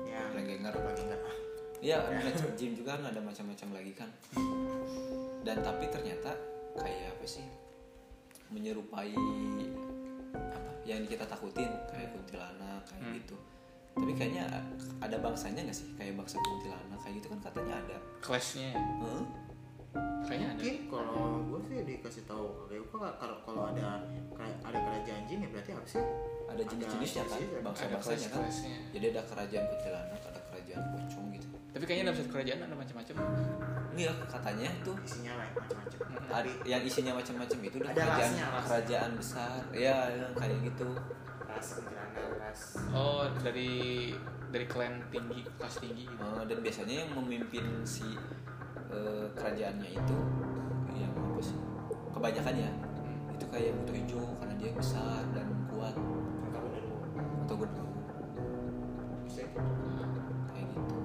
[0.07, 0.73] ya Doppelganger.
[0.73, 1.35] lagi enggak ah
[1.77, 4.09] Iya, macam jin juga kan ada macam-macam lagi kan.
[5.45, 6.33] Dan tapi ternyata
[6.73, 7.45] kayak apa sih?
[8.49, 9.13] Menyerupai
[10.33, 13.13] apa yang kita takutin kayak kuntilanak kayak Hmm.
[13.13, 13.37] gitu.
[13.93, 14.49] Tapi kayaknya
[14.97, 15.85] ada bangsanya nggak sih?
[15.93, 17.97] Kayak bangsa kuntilanak kayak gitu kan katanya ada.
[18.17, 19.23] clashnya ya Heeh.
[20.27, 20.75] Kayaknya ada mungkin.
[20.91, 22.47] kalau gue sih dikasih tahu.
[22.67, 23.87] Kayak gue kalau kalau ada
[24.37, 26.03] ada kerajaan jin ya berarti harusnya
[26.47, 28.41] Ada jenis-jenisnya kan, bangsa-bangsanya kan.
[28.95, 31.47] Jadi ada kerajaan kuntilanak, ada kerajaan pocong gitu.
[31.67, 33.15] tapi kayaknya dalam satu kerajaan ada macam-macam.
[33.97, 35.99] Iya, katanya tuh isinya lah macam-macam.
[36.37, 39.59] Ada yang isinya macam-macam itu udah Ada kerajaan rasnya, kerajaan besar.
[39.73, 39.97] Ya,
[40.37, 40.89] kayak gitu.
[41.49, 42.61] ras kuntilanak ras.
[42.93, 44.13] Oh dari
[44.53, 46.21] dari klan tinggi kelas tinggi gitu.
[46.21, 48.05] Eh, dan biasanya yang memimpin si
[48.91, 50.17] eh, kerajaannya itu
[50.97, 51.57] yang apa sih
[52.11, 53.35] kebanyakan ya Hmm.
[53.37, 55.95] itu kayak butuh hijau karena dia besar dan kuat.
[57.45, 57.83] Atau itu.
[60.51, 60.97] Kayak gitu.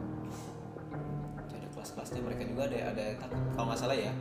[1.46, 3.40] Jadi ada kelas-kelasnya mereka juga ada ada yang takut.
[3.54, 4.12] Kalau nggak salah ya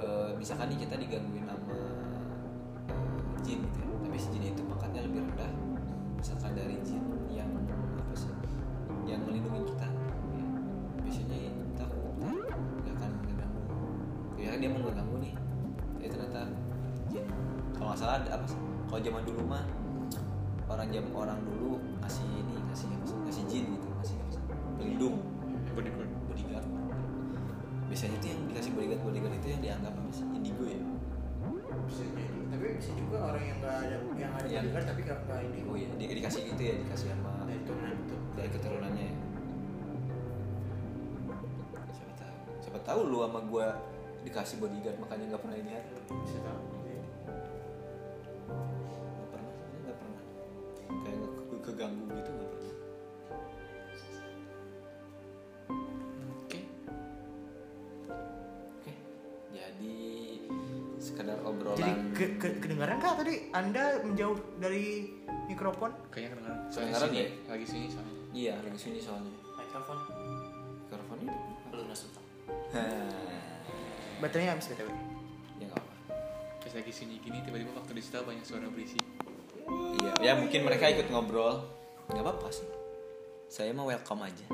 [0.00, 5.00] eh, misalkan nih kita digangguin sama eh, jin gitu ya tapi si jin itu pangkatnya
[5.06, 5.52] lebih rendah
[6.16, 7.50] misalkan dari jin yang
[8.00, 8.32] apa sih
[9.06, 9.88] yang melindungi kita.
[11.04, 11.38] Biasanya
[14.60, 15.32] dia mau mengganggu nih.
[16.04, 16.40] Ya ternyata.
[17.74, 18.60] Kalau nggak salah ada apa sih?
[18.60, 19.64] Kalau zaman dulu mah
[20.70, 23.16] orang jam orang dulu ngasih ini ngasih apa sih?
[23.24, 24.42] Ngasih jin gitu ngasih apa sih?
[24.76, 25.16] Pelindung.
[25.72, 26.10] Bodyguard.
[26.28, 26.66] Bodyguard.
[27.90, 30.26] Biasanya tuh yang dikasih bodyguard bodyguard itu yang dianggap apa sih?
[30.30, 30.80] Indigo ya?
[31.88, 32.38] Bisa jadi.
[32.50, 35.74] Tapi bisa juga orang yang nggak ada yang ada Yang- bodyguard tapi nggak ini oh
[35.78, 38.16] iya di, dikasih gitu ya dikasih sama dari turunan itu.
[38.36, 39.16] dari keturunannya ya.
[41.90, 42.36] Siapa tahu.
[42.60, 43.66] Siapa tahu lu sama gua
[44.20, 45.56] dikasih bodyguard makanya nggak pernah
[46.20, 46.60] bisa tahu
[48.50, 50.22] nggak pernah nggak pernah.
[51.00, 52.74] Kayak nggak ke- keganggu gitu nggak pernah.
[56.36, 56.60] Oke.
[58.76, 58.92] oke
[59.50, 59.96] jadi
[61.00, 61.78] sekedar obrolan.
[61.80, 63.48] Jadi ke, ke, kedengaran kah tadi?
[63.50, 65.08] Anda menjauh dari
[65.48, 65.90] mikrofon?
[66.12, 66.58] Kayaknya kedengaran.
[66.68, 68.14] Kedengaran Soalnya sini, nggak lagi sini soalnya.
[68.30, 69.32] iya lagi sini soalnya.
[69.56, 69.98] Mikrofon.
[70.84, 71.32] Mikrofonnya
[71.70, 72.10] belum masuk
[74.20, 74.88] baterainya habis btw.
[75.56, 75.92] Ya nggak apa
[76.60, 79.02] Pas lagi sini gini tiba-tiba waktu di setel banyak suara berisik.
[79.98, 80.12] iya.
[80.20, 81.64] Ya mungkin mereka ikut ngobrol.
[82.06, 82.68] Nggak apa-apa sih.
[83.50, 84.46] Saya mah welcome aja.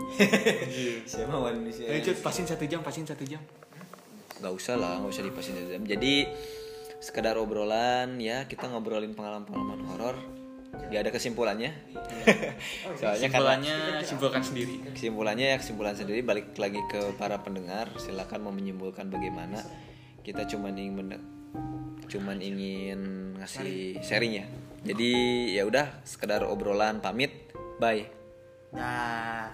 [1.10, 3.42] Saya mah manusia Ayo cut, pasin satu jam, pasin satu jam.
[4.36, 5.82] nggak usah lah nggak usah dipasin satu jam.
[5.84, 6.28] Jadi
[6.96, 10.16] sekedar obrolan ya kita ngobrolin pengalaman-pengalaman horor
[10.72, 11.70] nggak ada kesimpulannya.
[13.00, 14.74] Soalnya karena Kesimpulannya simpulkan sendiri.
[14.90, 19.60] kesimpulannya ya kesimpulan sendiri balik lagi ke para pendengar silakan mau menyimpulkan bagaimana.
[20.20, 21.24] Kita cuman ingin mende-
[22.06, 23.00] cuman ingin
[23.34, 24.46] ngasih sharing ya
[24.86, 25.10] jadi
[25.52, 27.50] ya udah sekedar obrolan pamit.
[27.76, 28.06] Bye.
[28.70, 29.50] Nah